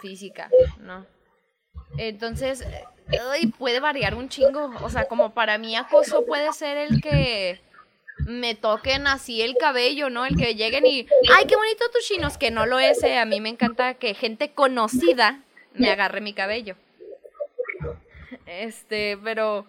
[0.00, 0.50] física,
[0.80, 1.06] ¿no?
[1.96, 2.66] Entonces,
[3.30, 4.72] ay, puede variar un chingo.
[4.82, 7.60] O sea, como para mí acoso puede ser el que
[8.26, 10.26] me toquen así el cabello, ¿no?
[10.26, 11.06] El que lleguen y,
[11.36, 14.14] ay, qué bonito tus chinos, que no lo es, eh, a mí me encanta que
[14.14, 15.40] gente conocida
[15.74, 16.74] me agarre mi cabello.
[18.46, 19.66] Este, pero...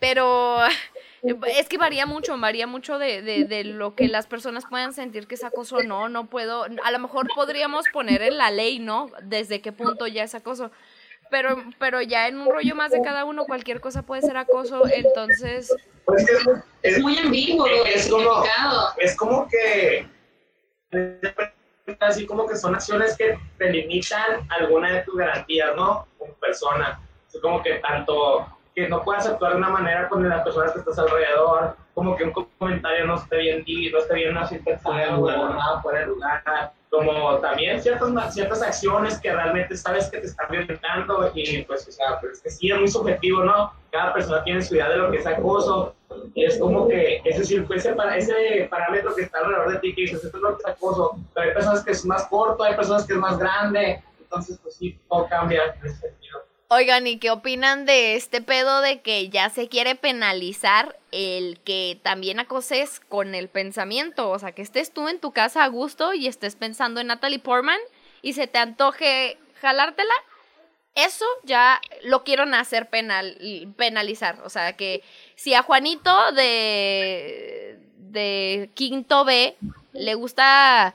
[0.00, 0.58] Pero
[1.46, 5.26] es que varía mucho, varía mucho de, de, de lo que las personas puedan sentir
[5.26, 8.78] que es acoso o no, no puedo, a lo mejor podríamos poner en la ley,
[8.78, 9.10] ¿no?
[9.22, 10.70] Desde qué punto ya es acoso.
[11.30, 14.82] Pero, pero ya en un rollo más de cada uno, cualquier cosa puede ser acoso,
[14.90, 15.74] entonces,
[16.06, 18.88] Pues es, que Es es, muy ambiguo, es es como- complicado.
[18.96, 20.06] es como que
[22.00, 26.06] así como que son acciones que te limitan alguna de tus garantías, ¿no?
[26.18, 26.98] Como persona.
[27.32, 28.46] Es como que tanto
[28.78, 32.24] que no puedas actuar de una manera con las personas que estás alrededor, como que
[32.24, 36.42] un comentario no esté bien di- no esté bien así pensado, nada fuera de lugar,
[36.90, 41.92] como también ciertas, ciertas acciones que realmente sabes que te están violentando y pues, o
[41.92, 43.72] sea, pues es que sí es muy subjetivo, ¿no?
[43.90, 45.94] Cada persona tiene su idea de lo que es acoso,
[46.34, 50.24] y es como que ese, ese, ese parámetro que está alrededor de ti que dices,
[50.24, 53.04] esto es lo que es acoso, pero hay personas que es más corto, hay personas
[53.06, 56.47] que es más grande, entonces pues sí, todo cambia en ese sentido.
[56.70, 61.98] Oigan, ¿y qué opinan de este pedo de que ya se quiere penalizar el que
[62.02, 64.28] también acoses con el pensamiento?
[64.28, 67.38] O sea, que estés tú en tu casa a gusto y estés pensando en Natalie
[67.38, 67.80] Portman
[68.20, 70.12] y se te antoje jalártela.
[70.94, 73.38] Eso ya lo quieren hacer penal,
[73.78, 74.42] penalizar.
[74.44, 75.02] O sea, que
[75.36, 79.56] si a Juanito de, de quinto B
[79.94, 80.94] le gusta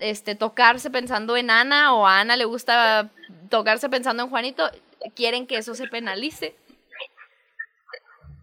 [0.00, 3.08] este, tocarse pensando en Ana o a Ana le gusta
[3.50, 4.68] tocarse pensando en Juanito,
[5.14, 6.54] quieren que eso se penalice.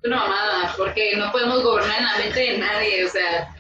[0.04, 3.56] Una mamada, porque no podemos gobernar en la mente de nadie, o sea,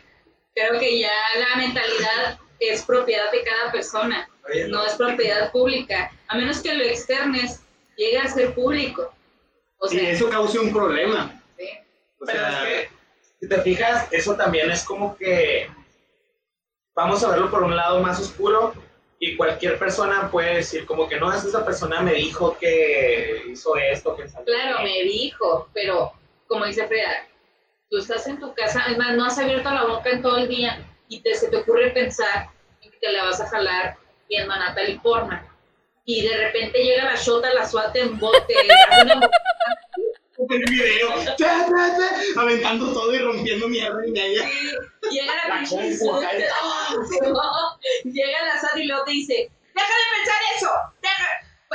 [0.55, 4.29] creo que ya la mentalidad es propiedad de cada persona,
[4.69, 7.61] no es propiedad pública, a menos que lo externes
[7.97, 9.13] llegue a ser público.
[9.79, 11.41] O y eso causa un problema.
[11.57, 11.69] sí.
[12.21, 12.95] O Pero sea, es que,
[13.39, 15.69] si te fijas, eso también es como que
[16.93, 18.73] vamos a verlo por un lado más oscuro
[19.19, 23.75] y cualquier persona puede decir como que no, es esa persona me dijo que hizo
[23.75, 25.05] esto, que salió Claro, bien".
[25.05, 26.13] me dijo, pero
[26.47, 27.27] como dice Freda,
[27.89, 30.85] tú estás en tu casa, además no has abierto la boca en todo el día
[31.09, 32.47] y te, se te ocurre pensar
[32.81, 33.97] en que te la vas a jalar
[34.29, 35.45] viendo a Natalie Portman.
[36.05, 38.55] Y de repente llega la shota, la suelta en bote,
[38.89, 39.19] hace una
[40.49, 41.09] el video,
[42.37, 44.43] aventando todo y rompiendo mierda y media.
[44.43, 44.51] Sí,
[45.11, 45.75] llega la La pinche
[48.05, 50.69] llega la SAT y luego te dice, deja de pensar eso,
[51.01, 51.27] deja,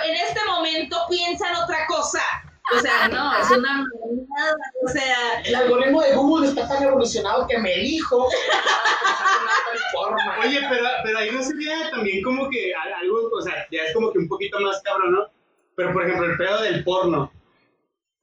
[0.08, 2.22] en este momento piensa en otra cosa.
[2.74, 7.46] O sea, no, es una mamada, o sea, El algoritmo de Google está tan evolucionado
[7.46, 8.26] que me dijo.
[10.42, 13.92] Oye, pero, pero ahí no sería también como que al- algo, o sea, ya es
[13.92, 15.26] como que un poquito más cabrón, ¿no?
[15.76, 17.30] Pero por ejemplo, el pedo del porno.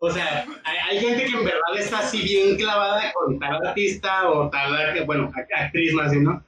[0.04, 4.28] O sea, hay, hay gente que en verdad está así bien clavada con tal artista
[4.32, 6.44] o tal, bueno, act- actriz más bien, ¿no?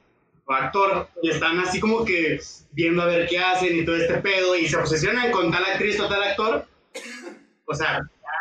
[0.46, 2.40] O actor, y están así como que
[2.72, 6.00] viendo a ver qué hacen y todo este pedo, y se obsesionan con tal actriz
[6.00, 6.66] o tal actor.
[7.66, 8.00] O sea,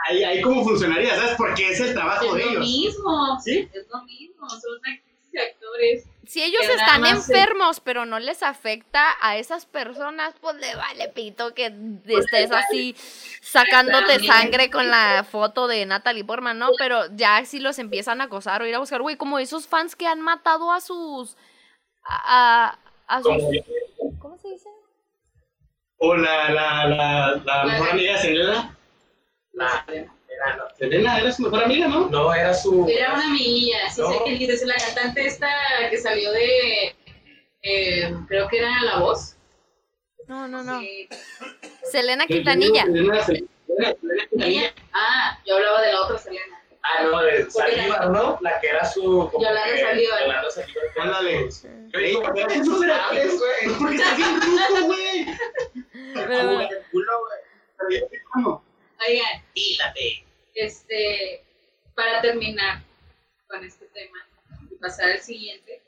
[0.10, 1.36] ahí, ahí cómo funcionaría, ¿sabes?
[1.38, 2.60] Porque es el trabajo es de lo ellos.
[2.62, 3.40] mismo.
[3.40, 3.70] ¿Sí?
[3.72, 6.04] Es lo mismo, son actrices y actores.
[6.26, 11.10] Si ellos Pero están enfermos, pero no les afecta a esas personas, pues le vale
[11.10, 11.74] pito que
[12.08, 12.96] estés así
[13.42, 16.70] sacándote sangre con la foto de Natalie Portman, ¿no?
[16.78, 19.96] Pero ya si los empiezan a acosar o ir a buscar, güey, como esos fans
[19.98, 21.36] que han matado a sus...
[22.06, 22.78] a,
[23.22, 23.38] sus...
[24.20, 24.70] ¿Cómo se dice?
[25.98, 28.78] O la, la, la, la La- mejor amiga Selena.
[29.54, 29.82] Nah,
[30.36, 30.64] era, no.
[30.78, 32.10] Selena era su mejor amiga, ¿no?
[32.10, 32.88] No, era su.
[32.90, 34.10] Era una amiguilla, sí No.
[34.12, 35.50] sé que dices, la cantante esta
[35.90, 36.96] que salió de,
[37.62, 39.36] eh, creo que era La Voz.
[40.28, 40.80] No, no, no.
[40.80, 41.08] Sí.
[41.92, 42.84] Selena Quintanilla.
[42.84, 44.74] Selena, Selena, Selena Quintanilla.
[44.94, 46.60] Ah, yo hablaba de la otra Selena.
[46.86, 48.38] Ah, no, de Saldívar, ¿no?
[48.42, 49.32] La que era su.
[49.34, 50.22] Yolanda Saldívar.
[50.22, 50.84] Yolanda Saldívar.
[51.00, 51.50] Ándale.
[51.94, 53.78] Yo digo, ¿por qué es esos súper cables, güey?
[53.80, 55.26] Porque está bien truco, güey.
[56.14, 57.12] Pero, culo,
[57.88, 58.04] güey.
[59.08, 59.44] Oigan,
[60.56, 61.44] este,
[61.96, 62.82] para terminar
[63.48, 64.18] con este tema
[64.72, 65.82] y pasar al siguiente,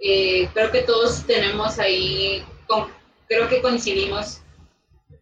[0.00, 2.92] eh, creo que todos tenemos ahí, con-
[3.28, 4.40] creo que coincidimos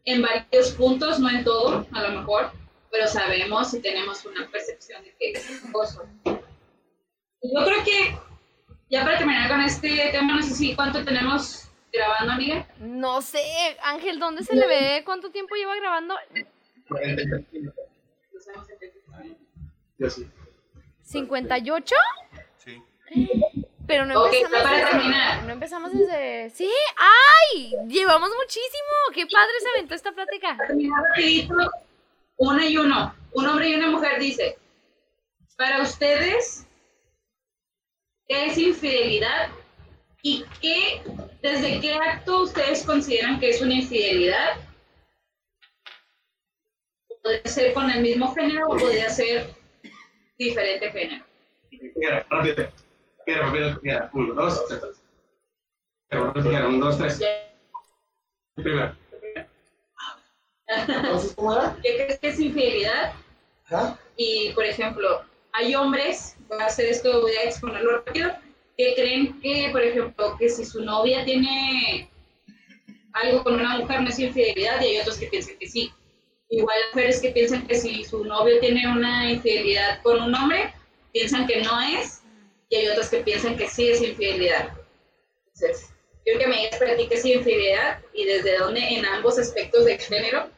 [0.05, 2.53] en varios puntos, no en todo, a lo mejor,
[2.91, 6.05] pero sabemos y tenemos una percepción de que es acoso.
[6.25, 8.17] Yo creo que,
[8.91, 12.67] ya para terminar con este tema, no sé si cuánto tenemos grabando, amiga.
[12.79, 13.43] no sé,
[13.83, 15.03] Ángel, ¿dónde se le ve?
[15.05, 16.15] ¿Cuánto tiempo lleva grabando?
[16.89, 18.93] Lo sabemos en qué-
[19.99, 20.29] Yo sí.
[21.05, 21.95] ¿58?
[22.59, 22.83] Sí.
[23.87, 25.43] Pero no empezamos para desde- terminar.
[25.45, 26.51] No empezamos desde...
[26.51, 26.69] Sí,
[26.99, 27.73] ¡ay!
[27.87, 28.93] Llevamos muchísimo.
[29.15, 30.59] Qué padre se aventó esta plática.
[32.39, 33.15] uno y uno.
[33.33, 34.59] Un hombre y una mujer dice,
[35.57, 36.67] para ustedes,
[38.27, 39.51] ¿qué es infidelidad?
[40.29, 41.05] ¿Y qué,
[41.41, 44.57] desde qué acto ustedes consideran que es una infidelidad?
[47.23, 49.55] Podría ser con el mismo género o podría ser
[50.37, 51.25] diferente género.
[51.71, 52.73] Mira, rápido.
[53.25, 53.79] Mira, rápido.
[53.83, 54.83] Mira, uno, dos, tres.
[56.11, 57.21] Mira, mira, un, dos, tres.
[58.57, 58.97] Primero.
[60.67, 61.79] Entonces, ¿cómo era?
[61.85, 63.15] ¿Qué crees que es infidelidad?
[64.17, 68.35] Y, por ejemplo, hay hombres, voy a hacer esto, voy a exponerlo rápido,
[68.77, 72.11] que creen que, por ejemplo, que si su novia tiene
[73.13, 75.91] algo con una mujer no es infidelidad y hay otros que piensan que sí.
[76.51, 80.73] Igual hay mujeres que piensan que si su novio tiene una infidelidad con un hombre,
[81.13, 82.23] piensan que no es,
[82.69, 84.71] y hay otros que piensan que sí es infidelidad.
[85.55, 85.91] Entonces,
[86.25, 89.87] quiero que me digas para ti qué es infidelidad y desde dónde en ambos aspectos
[89.87, 90.51] de género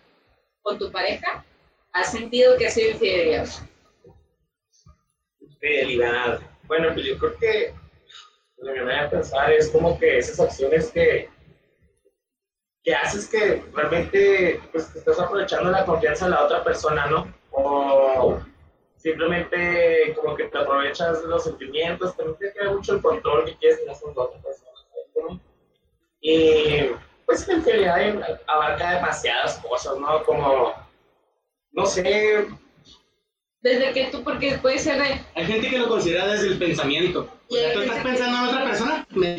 [0.62, 1.45] con tu pareja
[1.93, 3.49] has sentido que ha sido infidelidad.
[5.61, 6.41] Fidelidad.
[6.66, 7.75] Bueno, pues yo creo que
[8.61, 11.28] lo que me voy a pensar es como que esas acciones que
[12.82, 17.32] que haces que realmente pues, te estás aprovechando la confianza de la otra persona, ¿no?
[17.50, 18.38] O
[18.96, 23.80] simplemente como que te aprovechas los sentimientos, también te queda mucho el control que quieres
[23.80, 25.40] tener con la otra persona.
[26.20, 26.90] Y
[27.26, 30.24] pues la infidelidad abarca demasiadas cosas, ¿no?
[30.24, 30.72] Como,
[31.72, 32.48] no sé,
[33.61, 37.28] Desde que tú, porque puede ser de, Hay gente que lo considera desde el pensamiento.
[37.48, 39.36] O sea, tú estás pensando en otra persona, me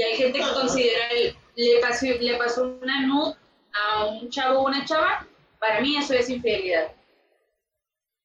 [0.00, 3.34] y hay gente que considera el, le pasó, le pasó una nud
[3.74, 5.26] a un chavo o una chava,
[5.58, 6.92] para mí eso es infidelidad.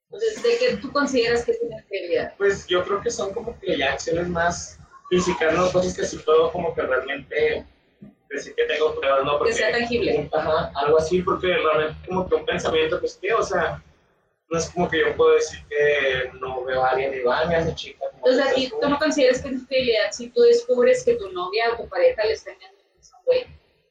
[0.09, 2.34] Entonces, ¿de qué tú consideras que es una infidelidad?
[2.38, 5.70] pues yo creo que son como que ya acciones más físicas, ¿no?
[5.70, 7.66] Cosas que sí puedo como que realmente
[8.30, 9.43] decir que tengo pruebas, ¿no?
[9.43, 10.30] Que sea tangible.
[10.32, 13.84] Ajá, algo así, porque realmente como que un pensamiento, pues que, o sea,
[14.50, 17.76] no es como que yo puedo decir que no veo a alguien y mira esa
[17.76, 18.06] chica.
[18.16, 21.74] Entonces, aquí es tú no consideras que es infidelidad si tú descubres que tu novia
[21.74, 23.46] o tu pareja le está engañando a ese güey.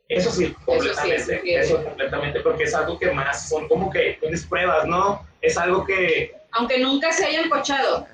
[0.08, 1.60] Eso sí, es completamente, infiel.
[1.62, 5.26] eso completamente, porque es algo que más, son como que tienes pruebas, ¿no?
[5.40, 8.06] Es algo que, Aunque nunca se hayan cochado.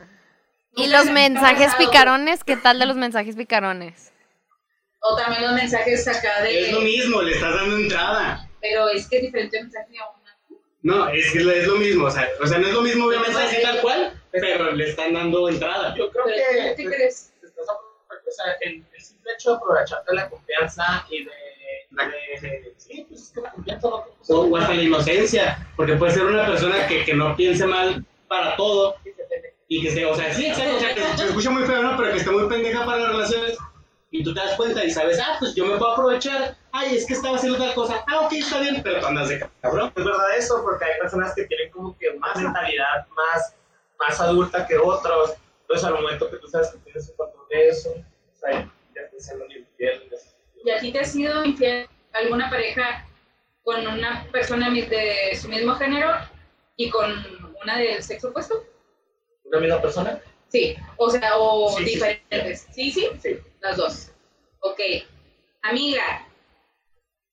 [0.77, 2.45] ¿Y los mensajes picarones?
[2.45, 4.13] ¿Qué tal de los mensajes picarones?
[5.03, 6.67] O también los mensajes acá de...
[6.67, 8.49] Es lo mismo, le estás dando entrada.
[8.61, 10.20] Pero es que es diferente mensaje a.
[10.83, 12.07] No, es que es lo mismo.
[12.07, 15.13] O sea, o sea no es lo mismo obviamente así tal cual, pero le están
[15.15, 15.95] dando entrada.
[15.97, 16.33] yo creo que...
[16.71, 17.33] ¿tú qué pues, crees?
[18.31, 21.31] o sea, el, el simple hecho de aprovecharte de la confianza y de,
[21.91, 26.13] de- de- sí, pues es que la confianza no o hasta la inocencia, porque puede
[26.13, 28.95] ser una persona que, que no piense mal para todo
[29.69, 31.97] y que se, o sea, sí, exacto, o sea, que se escucha muy feo, ¿no?
[31.97, 33.59] Pero que esté muy pendeja para las relaciones
[34.13, 37.07] y tú te das cuenta y sabes, ah, pues yo me puedo aprovechar, ay, es
[37.07, 39.93] que estaba haciendo tal cosa, ah, ok, está bien, pero andas de cabrón.
[39.97, 43.55] Es verdad eso, porque hay personas que tienen como que más mentalidad más,
[43.99, 45.35] más adulta que otros.
[45.63, 48.53] Entonces, al momento que tú sabes que tienes un control de eso, o sea,
[48.95, 50.11] ya estás siendo infiel.
[50.65, 53.07] ¿Y a ti te ha sido infiel alguna pareja
[53.63, 56.11] con una persona de su mismo género
[56.77, 58.65] y con una del sexo opuesto?
[59.45, 60.21] ¿Una misma persona?
[60.49, 61.95] Sí, o sea, o Sí, sí, sí.
[61.95, 62.67] diferentes.
[62.73, 63.39] Sí, sí, Sí.
[63.61, 64.11] las dos.
[64.61, 64.81] Ok.
[65.63, 66.27] Amiga.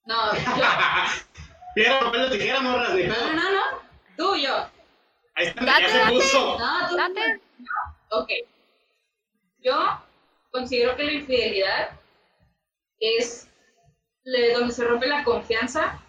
[0.08, 0.40] No, yo.
[1.74, 3.62] Piedra, papel o tijera, morras, No, no, no.
[4.16, 4.66] Tú y yo.
[5.34, 6.12] Ahí está, Date, ya se date.
[6.14, 6.58] puso.
[6.58, 6.96] No, tú.
[6.96, 7.40] Date.
[8.10, 8.28] Ok.
[9.60, 10.02] Yo
[10.50, 11.90] considero que la infidelidad
[13.00, 13.48] es
[14.54, 16.00] donde se rompe la confianza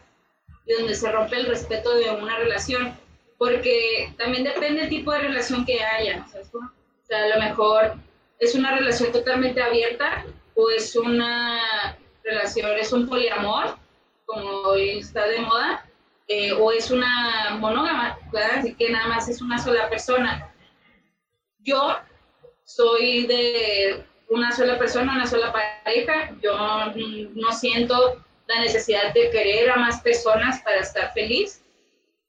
[0.66, 2.98] y donde se rompe el respeto de una relación.
[3.38, 6.26] Porque también depende del tipo de relación que haya.
[6.32, 6.68] ¿sabes cómo?
[6.70, 7.96] O sea, a lo mejor
[8.40, 10.24] es una relación totalmente abierta
[10.56, 13.78] o es una relación, es un poliamor,
[14.30, 15.86] como hoy está de moda,
[16.28, 18.18] eh, o es una monógama.
[18.56, 20.54] Así que nada más es una sola persona.
[21.60, 21.98] Yo
[22.64, 26.32] soy de una sola persona, una sola pareja.
[26.42, 26.56] Yo
[27.34, 31.64] no siento la necesidad de querer a más personas para estar feliz.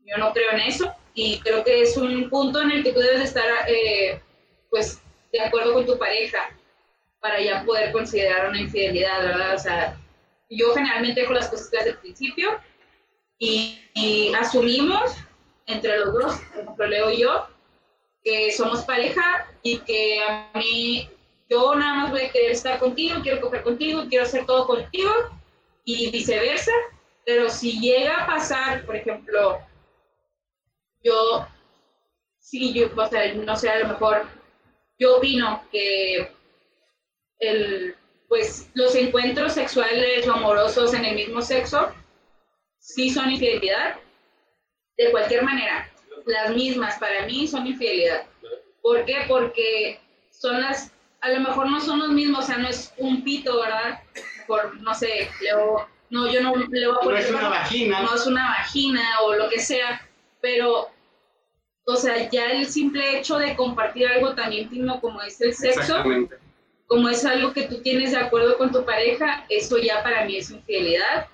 [0.07, 3.01] Yo no creo en eso y creo que es un punto en el que tú
[3.01, 4.23] debes de estar, eh,
[4.71, 6.51] pues, de acuerdo con tu pareja
[7.21, 9.55] para ya poder considerar una infidelidad, ¿verdad?
[9.55, 10.01] O sea,
[10.51, 12.59] yo generalmente dejo las cosas claras del principio
[13.39, 15.13] y, y asumimos
[15.67, 17.47] entre los dos, por ejemplo, Leo yo,
[18.23, 21.09] que somos pareja y que a mí,
[21.49, 25.11] yo nada más voy a querer estar contigo, quiero coger contigo, quiero hacer todo contigo
[25.85, 26.73] y viceversa,
[27.25, 29.59] pero si llega a pasar, por ejemplo,
[31.03, 31.47] yo,
[32.39, 34.27] sí, yo, o sea, no sé, a lo mejor,
[34.99, 36.31] yo opino que
[37.39, 37.97] el,
[38.31, 41.93] pues, los encuentros sexuales o amorosos en el mismo sexo
[42.79, 43.97] sí son infidelidad,
[44.97, 45.91] de cualquier manera,
[46.27, 48.27] las mismas para mí son infidelidad.
[48.83, 49.25] ¿Por qué?
[49.27, 50.01] Porque
[50.31, 53.61] son las, a lo mejor no son los mismos, o sea, no es un pito,
[53.61, 54.01] ¿verdad?
[54.47, 58.03] Por, no sé, Leo, no, yo no le voy a No poner, es una vagina.
[58.03, 60.09] no es una vagina o lo que sea,
[60.41, 60.89] pero,
[61.85, 65.81] o sea, ya el simple hecho de compartir algo tan íntimo como es el sexo,
[65.81, 66.37] Exactamente.
[66.91, 70.37] Como es algo que tú tienes de acuerdo con tu pareja, eso ya para mí
[70.39, 71.29] es infidelidad.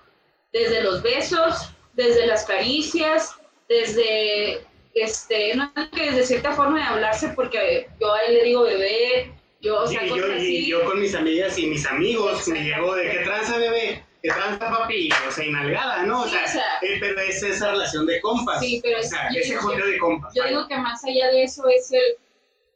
[0.52, 3.34] Desde los besos, desde las caricias,
[3.66, 4.60] desde,
[4.94, 9.32] este, no que desde cierta forma de hablarse, porque yo a él le digo bebé,
[9.62, 12.94] yo, o Y sea, yo, y yo con mis amigas y mis amigos me llegó
[12.94, 16.20] de que tranza bebé, que tranza papi, o sea, inalgada, ¿no?
[16.20, 18.60] O Sí, sea, o sea- eh, pero es esa relación de compas.
[18.60, 20.34] Sí, pero o es- sea, yo- ese de compas.
[20.34, 20.50] Yo vaya.
[20.54, 22.02] digo que más allá de eso es el,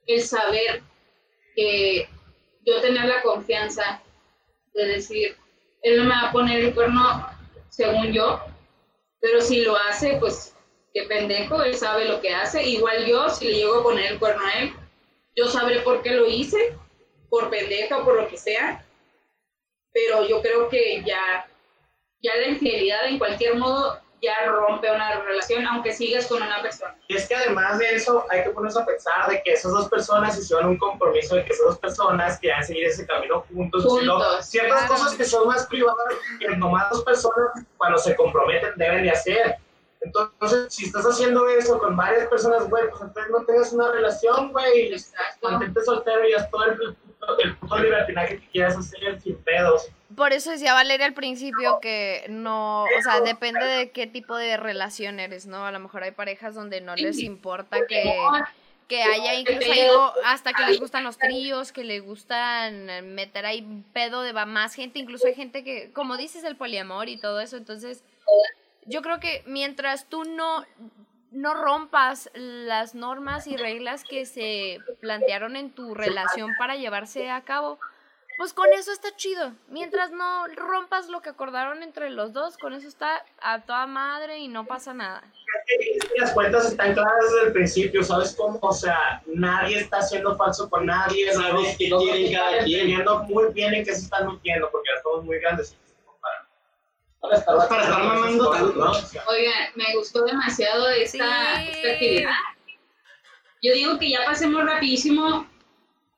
[0.07, 0.81] el saber
[1.55, 2.09] que
[2.65, 4.03] yo tener la confianza
[4.75, 5.37] de decir,
[5.83, 7.27] él no me va a poner el cuerno
[7.69, 8.41] según yo,
[9.21, 10.55] pero si lo hace, pues
[10.93, 12.63] qué pendejo, él sabe lo que hace.
[12.63, 14.73] Igual yo, si le llego a poner el cuerno a él,
[15.37, 16.77] yo sabré por qué lo hice,
[17.29, 18.85] por pendeja o por lo que sea,
[19.93, 21.47] pero yo creo que ya
[22.23, 26.95] ya la infidelidad en cualquier modo ya rompe una relación, aunque sigas con una persona.
[27.09, 29.89] Y es que además de eso, hay que ponerse a pensar de que esas dos
[29.89, 33.85] personas hicieron un compromiso de que esas dos personas quieran seguir ese camino juntos.
[33.85, 34.95] Juntos, sino ciertas claro.
[34.95, 39.57] cosas que son más privadas que nomás dos personas cuando se comprometen deben de hacer.
[40.03, 44.53] Entonces, si estás haciendo eso con varias personas, güey, pues entonces no tengas una relación,
[44.53, 44.95] güey.
[45.43, 46.97] Mantente soltero y haz todo el,
[47.45, 49.91] el puto libertinaje que quieras hacer sin pedos.
[50.17, 54.57] Por eso decía Valeria al principio que no, o sea, depende de qué tipo de
[54.57, 55.65] relación eres, ¿no?
[55.65, 58.03] A lo mejor hay parejas donde no les importa que,
[58.89, 63.47] que haya incluso ahí o hasta que les gustan los tríos, que les gustan meter
[63.47, 67.41] ahí pedo de más gente, incluso hay gente que, como dices, el poliamor y todo
[67.41, 68.03] eso, entonces
[68.87, 70.65] yo creo que mientras tú no,
[71.31, 77.43] no rompas las normas y reglas que se plantearon en tu relación para llevarse a
[77.43, 77.79] cabo,
[78.41, 79.53] pues con eso está chido.
[79.69, 84.39] Mientras no rompas lo que acordaron entre los dos, con eso está a toda madre
[84.39, 85.23] y no pasa nada.
[85.67, 88.59] Que Las cuentas están claras desde el principio, ¿sabes cómo?
[88.63, 91.31] O sea, nadie está siendo falso con nadie.
[91.35, 92.81] Sabes todos quieren cada quien.
[92.81, 95.77] entendiendo muy bien en qué se están metiendo, porque ya estamos muy grandes.
[97.21, 98.73] Para, estar, para estar mamando tanto.
[98.73, 98.91] ¿no?
[99.29, 101.69] Oigan, me gustó demasiado esta, Sí.
[101.73, 102.31] esta actividad.
[103.61, 105.47] Yo digo que ya pasemos rapidísimo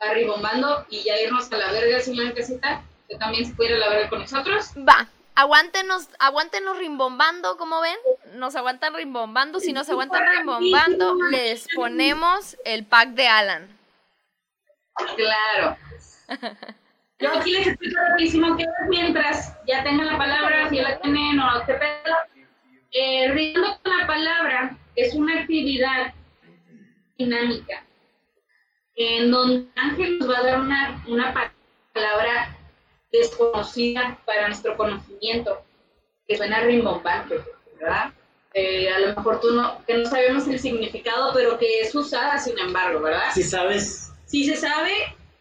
[0.02, 3.78] arribombando y ya irnos a la verga, señor casita, que también se puede ir a
[3.78, 4.70] la verga con nosotros.
[4.76, 7.96] Va, aguántenos, aguántenos rimbombando, como ven,
[8.34, 13.68] nos aguantan rimbombando, si nos aguantan rimbombando, les ponemos el pack de Alan.
[15.16, 15.76] Claro.
[17.18, 21.38] Yo aquí les explico rapidísimo que mientras ya tengan la palabra, si ya la tienen
[21.38, 22.16] o qué pedo.
[22.94, 26.12] Eh, riendo con la palabra es una actividad
[27.16, 27.84] dinámica
[28.96, 31.52] en donde Ángel nos va a dar una, una pa-
[31.92, 32.56] palabra
[33.10, 35.62] desconocida para nuestro conocimiento,
[36.26, 37.40] que suena rimbombante,
[37.80, 38.10] ¿verdad?
[38.54, 42.38] Eh, a lo mejor tú no, que no sabemos el significado, pero que es usada
[42.38, 43.30] sin embargo, ¿verdad?
[43.34, 44.92] Si sabes, Si se sabe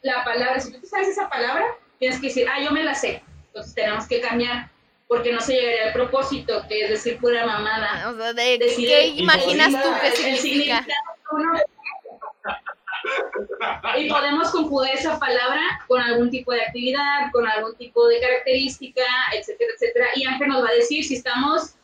[0.01, 1.65] la palabra, si tú te sabes esa palabra,
[1.99, 3.21] tienes que decir, ah, yo me la sé.
[3.47, 4.69] Entonces tenemos que cambiar,
[5.07, 8.09] porque no se llegaría al propósito, que es decir pura mamada.
[8.09, 10.83] O sea, de, Decir ¿qué el- imaginas tú que el significa?
[10.85, 11.59] significado, ¿no?
[13.97, 19.03] Y podemos conjugar esa palabra con algún tipo de actividad, con algún tipo de característica,
[19.33, 20.07] etcétera, etcétera.
[20.15, 21.75] Y Ángel nos va a decir si estamos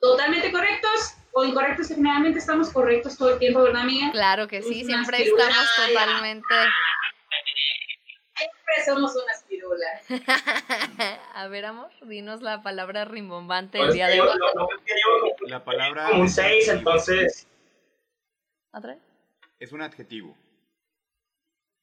[0.00, 1.88] totalmente correctos o incorrectos.
[1.88, 4.10] que Generalmente estamos correctos todo el tiempo, ¿verdad, amiga?
[4.12, 5.48] Claro que sí, Unas siempre pirulas.
[5.48, 6.54] estamos totalmente...
[8.36, 10.02] Siempre somos unas pirulas.
[11.34, 14.38] A ver, amor, dinos la palabra rimbombante el pues, día de hoy.
[15.46, 17.46] La palabra como un 6, entonces.
[18.72, 19.02] ¿Otra vez?
[19.64, 20.36] es un adjetivo.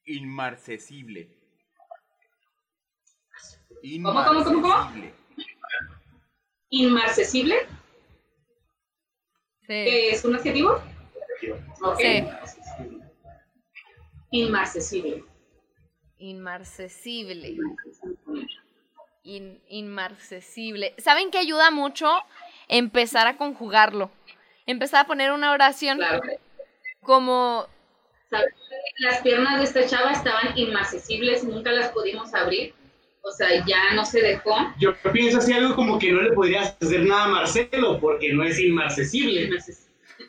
[0.04, 1.28] Inmarcesible.
[4.02, 4.92] ¿Cómo, cómo, cómo, cómo?
[4.94, 5.12] Inmarcesible.
[6.70, 7.56] Inmarcesible,
[9.62, 9.66] Sí.
[9.66, 10.82] que es un adjetivo.
[11.82, 11.98] Ok.
[12.00, 12.24] Sí.
[14.30, 15.24] Inmarcesible.
[16.18, 17.56] Inmarcesible.
[19.24, 20.94] In- inmarcesible.
[20.98, 22.08] ¿Saben qué ayuda mucho?
[22.68, 24.10] Empezar a conjugarlo.
[24.66, 26.20] Empezar a poner una oración Claro.
[27.02, 27.66] como...
[28.30, 28.54] ¿Sabes?
[28.98, 32.74] Las piernas de esta chava estaban inmarcesibles, nunca las pudimos abrir.
[33.24, 34.54] O sea, ya no se dejó.
[34.78, 38.42] yo pienso así algo como que no le podrías hacer nada a Marcelo porque no
[38.42, 39.48] es inmarcesible.
[39.48, 39.86] Inmarces-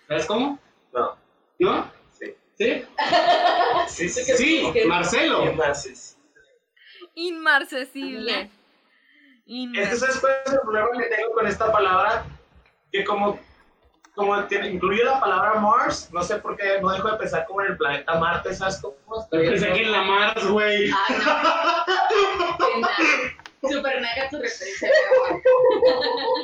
[0.08, 0.60] ¿Sabes cómo?
[0.93, 1.18] No,
[1.60, 1.91] ¿No?
[2.18, 2.34] sí.
[2.58, 2.84] ¿Sí?
[3.88, 5.43] Sí, sí, que Sí, Marcelo.
[5.45, 6.17] Entonces,
[7.16, 8.50] Inmarcesible.
[9.47, 12.25] Es que ¿sabes cuál es el problema que tengo con esta palabra?
[12.92, 13.39] Que como,
[14.16, 17.62] como tiene- incluye la palabra Mars, no sé por qué no dejo de pensar como
[17.62, 18.96] en el planeta Marte, ¿sabes cómo?
[19.32, 20.90] Pensé que en la Mars, güey.
[20.92, 21.16] Ay,
[23.62, 23.70] no.
[23.70, 24.90] Super mega tu referencia.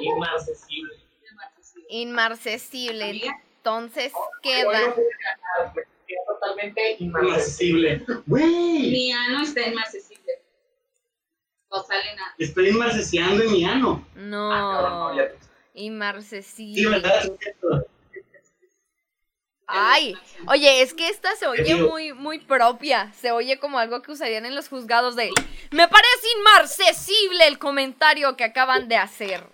[0.02, 0.96] Inmarcesible.
[1.90, 3.32] Inmarcesible.
[3.58, 4.80] Entonces queda...
[4.88, 6.96] es totalmente.
[7.00, 8.04] Inmarcesible.
[8.26, 10.20] Güey, Mi ano está inmarcesible.
[11.72, 12.34] No sale nada.
[12.40, 14.04] estoy inmarcesiando en mi ano.
[14.16, 15.10] Ah, cabrón, No.
[15.10, 15.38] no, ya te-
[15.80, 16.90] Sí, Inmarcesible.
[16.90, 17.24] ¿verdad?
[19.72, 20.16] Ay,
[20.48, 23.14] oye, es que esta se oye muy, muy propia.
[23.14, 25.30] Se oye como algo que usarían en los juzgados de.
[25.72, 29.46] Me parece inmarcesible el comentario que acaban de hacer.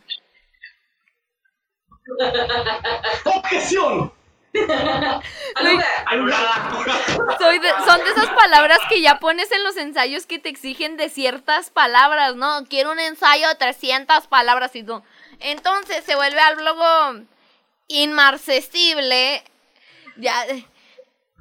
[3.25, 4.13] ¡Objeción!
[7.39, 10.95] Soy de- son de esas palabras que ya pones en los ensayos que te exigen
[10.95, 12.63] de ciertas palabras, ¿no?
[12.69, 15.03] Quiero un ensayo de 300 palabras y tú.
[15.39, 17.25] Entonces se vuelve algo
[17.87, 19.43] inmarcesible.
[20.17, 20.45] Ya.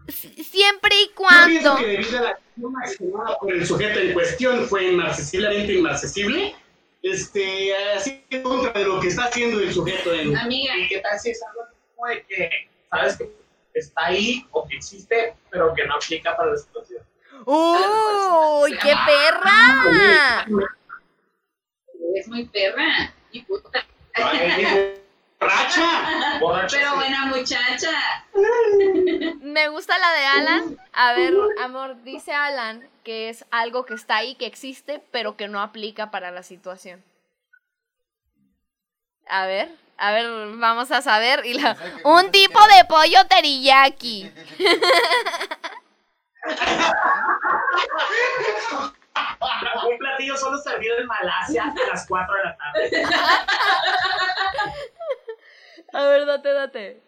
[0.09, 1.47] si- Siempre y Yo cuando.
[1.49, 2.39] pienso que debido a la
[2.83, 6.55] acción por el sujeto en cuestión fue inmarcesiblemente inmarcesible
[7.03, 10.35] este, así en contra de lo que está haciendo el sujeto en...
[10.37, 11.63] Amiga, ¿Y qué tal si es algo
[11.97, 12.51] como de que
[12.91, 13.31] sabes que
[13.75, 17.03] está ahí o que existe, pero que no aplica para la situación?
[17.45, 20.47] ¡Uy, qué perra!
[22.15, 23.45] es muy perra y
[26.71, 27.91] Pero buena muchacha.
[29.41, 30.79] Me gusta la de Alan.
[30.93, 35.49] A ver, amor, dice Alan que es algo que está ahí, que existe, pero que
[35.49, 37.05] no aplica para la situación.
[39.29, 41.45] A ver, a ver, vamos a saber.
[41.45, 44.31] Y la- un tipo de pollo teriyaki.
[49.89, 53.05] Un platillo solo servido en Malasia a las 4 de la tarde.
[55.93, 57.03] A ver, date, date.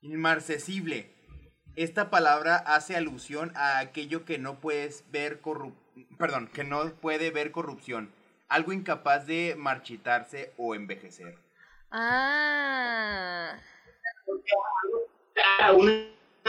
[0.00, 1.14] Inmarcesible.
[1.76, 5.76] Esta palabra hace alusión a aquello que no puedes ver corrup
[6.18, 8.12] perdón, que no puede ver corrupción,
[8.48, 11.38] algo incapaz de marchitarse o envejecer.
[11.90, 13.58] Ah.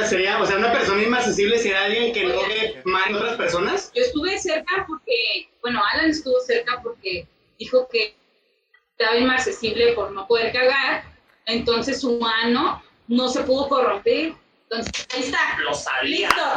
[0.07, 3.91] Sería, o sea, una persona inaccesible sería alguien que no ve mal en otras personas.
[3.93, 7.27] Yo estuve cerca porque, bueno, Alan estuvo cerca porque
[7.59, 8.15] dijo que
[8.97, 11.03] estaba inaccesible por no poder cagar,
[11.45, 14.33] entonces su mano no se pudo corromper.
[14.63, 15.57] Entonces, ahí está.
[15.59, 16.29] Lo sabía.
[16.29, 16.53] Listo.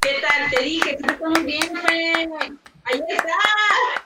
[0.00, 0.50] ¿Qué tal?
[0.50, 1.72] Te dije que estamos bien.
[2.84, 4.01] Ahí está.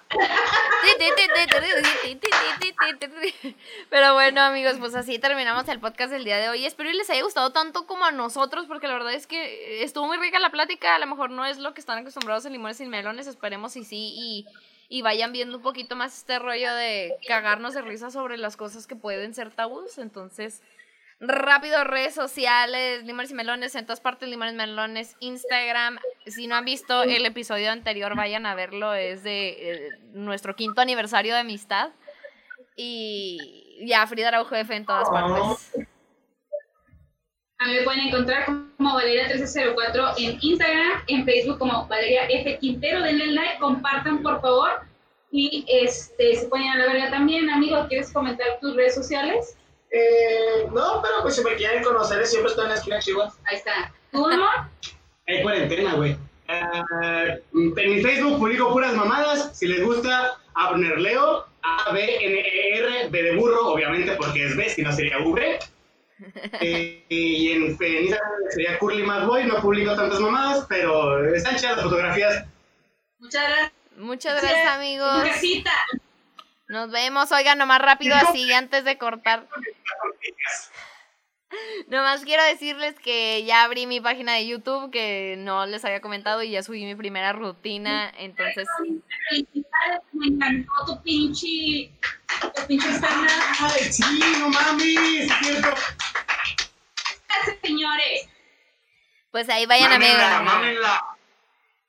[3.91, 6.65] Pero bueno, amigos, pues así terminamos el podcast del día de hoy.
[6.65, 10.07] Espero que les haya gustado tanto como a nosotros, porque la verdad es que estuvo
[10.07, 10.95] muy rica la plática.
[10.95, 13.85] A lo mejor no es lo que están acostumbrados en Limones sin Melones, esperemos y
[13.85, 14.47] sí, y,
[14.89, 18.87] y vayan viendo un poquito más este rollo de cagarnos de risa sobre las cosas
[18.87, 19.99] que pueden ser tabús.
[19.99, 20.63] Entonces,
[21.21, 25.99] rápido, redes sociales, Limones y Melones, en todas partes, Limones y Melones, Instagram.
[26.27, 30.81] Si no han visto el episodio anterior, vayan a verlo, es de eh, nuestro quinto
[30.81, 31.91] aniversario de amistad.
[32.77, 35.73] Y ya, Frida Araujo F en todas partes.
[37.59, 38.45] A mí me pueden encontrar
[38.77, 42.59] como Valeria1304 en Instagram, en Facebook como Valeria F.
[42.59, 43.01] Quintero.
[43.03, 44.83] Denle like, compartan por favor.
[45.31, 47.49] Y este, se ponen a la también.
[47.49, 49.56] Amigo, ¿quieres comentar tus redes sociales?
[49.91, 53.33] Eh, no, pero pues si me quieren conocer, siempre estoy en la esquina chiva.
[53.45, 53.93] Ahí está.
[54.11, 54.49] ¿Tu amor?
[55.27, 56.17] Hay cuarentena, güey.
[56.49, 56.85] Ah,
[57.53, 59.57] en mi Facebook publico puras mamadas.
[59.59, 65.19] Si les gusta, Abnerleo, A-B-N-E-R, B de burro, obviamente porque es B, si no sería
[65.19, 65.59] V.
[66.61, 71.57] Eh, y en, en Instagram sería Curly Mad Boy, no publico tantas mamadas, pero están
[71.57, 72.45] chidas las fotografías.
[73.19, 73.73] Muchas gracias.
[73.97, 75.23] Muchas gracias, amigos.
[75.25, 75.73] Casita.
[76.69, 77.31] Nos vemos.
[77.33, 79.47] Oigan, nomás rápido así antes de cortar.
[81.87, 86.43] Nomás quiero decirles que ya abrí mi página de YouTube, que no les había comentado,
[86.43, 88.13] y ya subí mi primera rutina.
[88.19, 88.67] Entonces,
[89.31, 91.91] Felicidades, Me encantó tu pinche.
[92.57, 92.89] Tu pinche.
[93.61, 95.31] ¡Ay, sí, no mames!
[95.31, 95.69] Es cierto.
[97.29, 98.29] Gracias, señores.
[99.31, 101.16] pues ahí vayan a Mámenla, ver.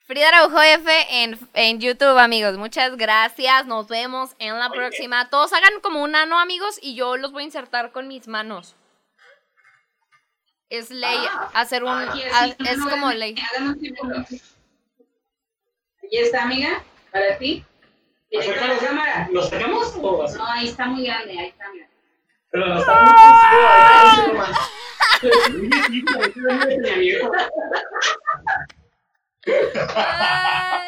[0.07, 2.57] Frida Araujo F en, en YouTube, amigos.
[2.57, 3.65] Muchas gracias.
[3.65, 5.29] Nos vemos en la próxima.
[5.29, 8.77] Todos hagan como un ano, amigos, y yo los voy a insertar con mis manos.
[10.69, 11.19] Es ley
[11.53, 12.01] hacer un.
[12.65, 13.35] Es no, como ley.
[16.05, 16.81] Aquí está, amiga.
[17.11, 17.65] Para ti.
[18.31, 19.27] Directo a la cámara.
[19.29, 20.37] ¿Lo sacamos o así?
[20.37, 21.37] No, ahí está muy grande.
[21.37, 21.89] Ahí está, mira.
[22.49, 23.11] Pero no está muy
[29.95, 30.81] Ah!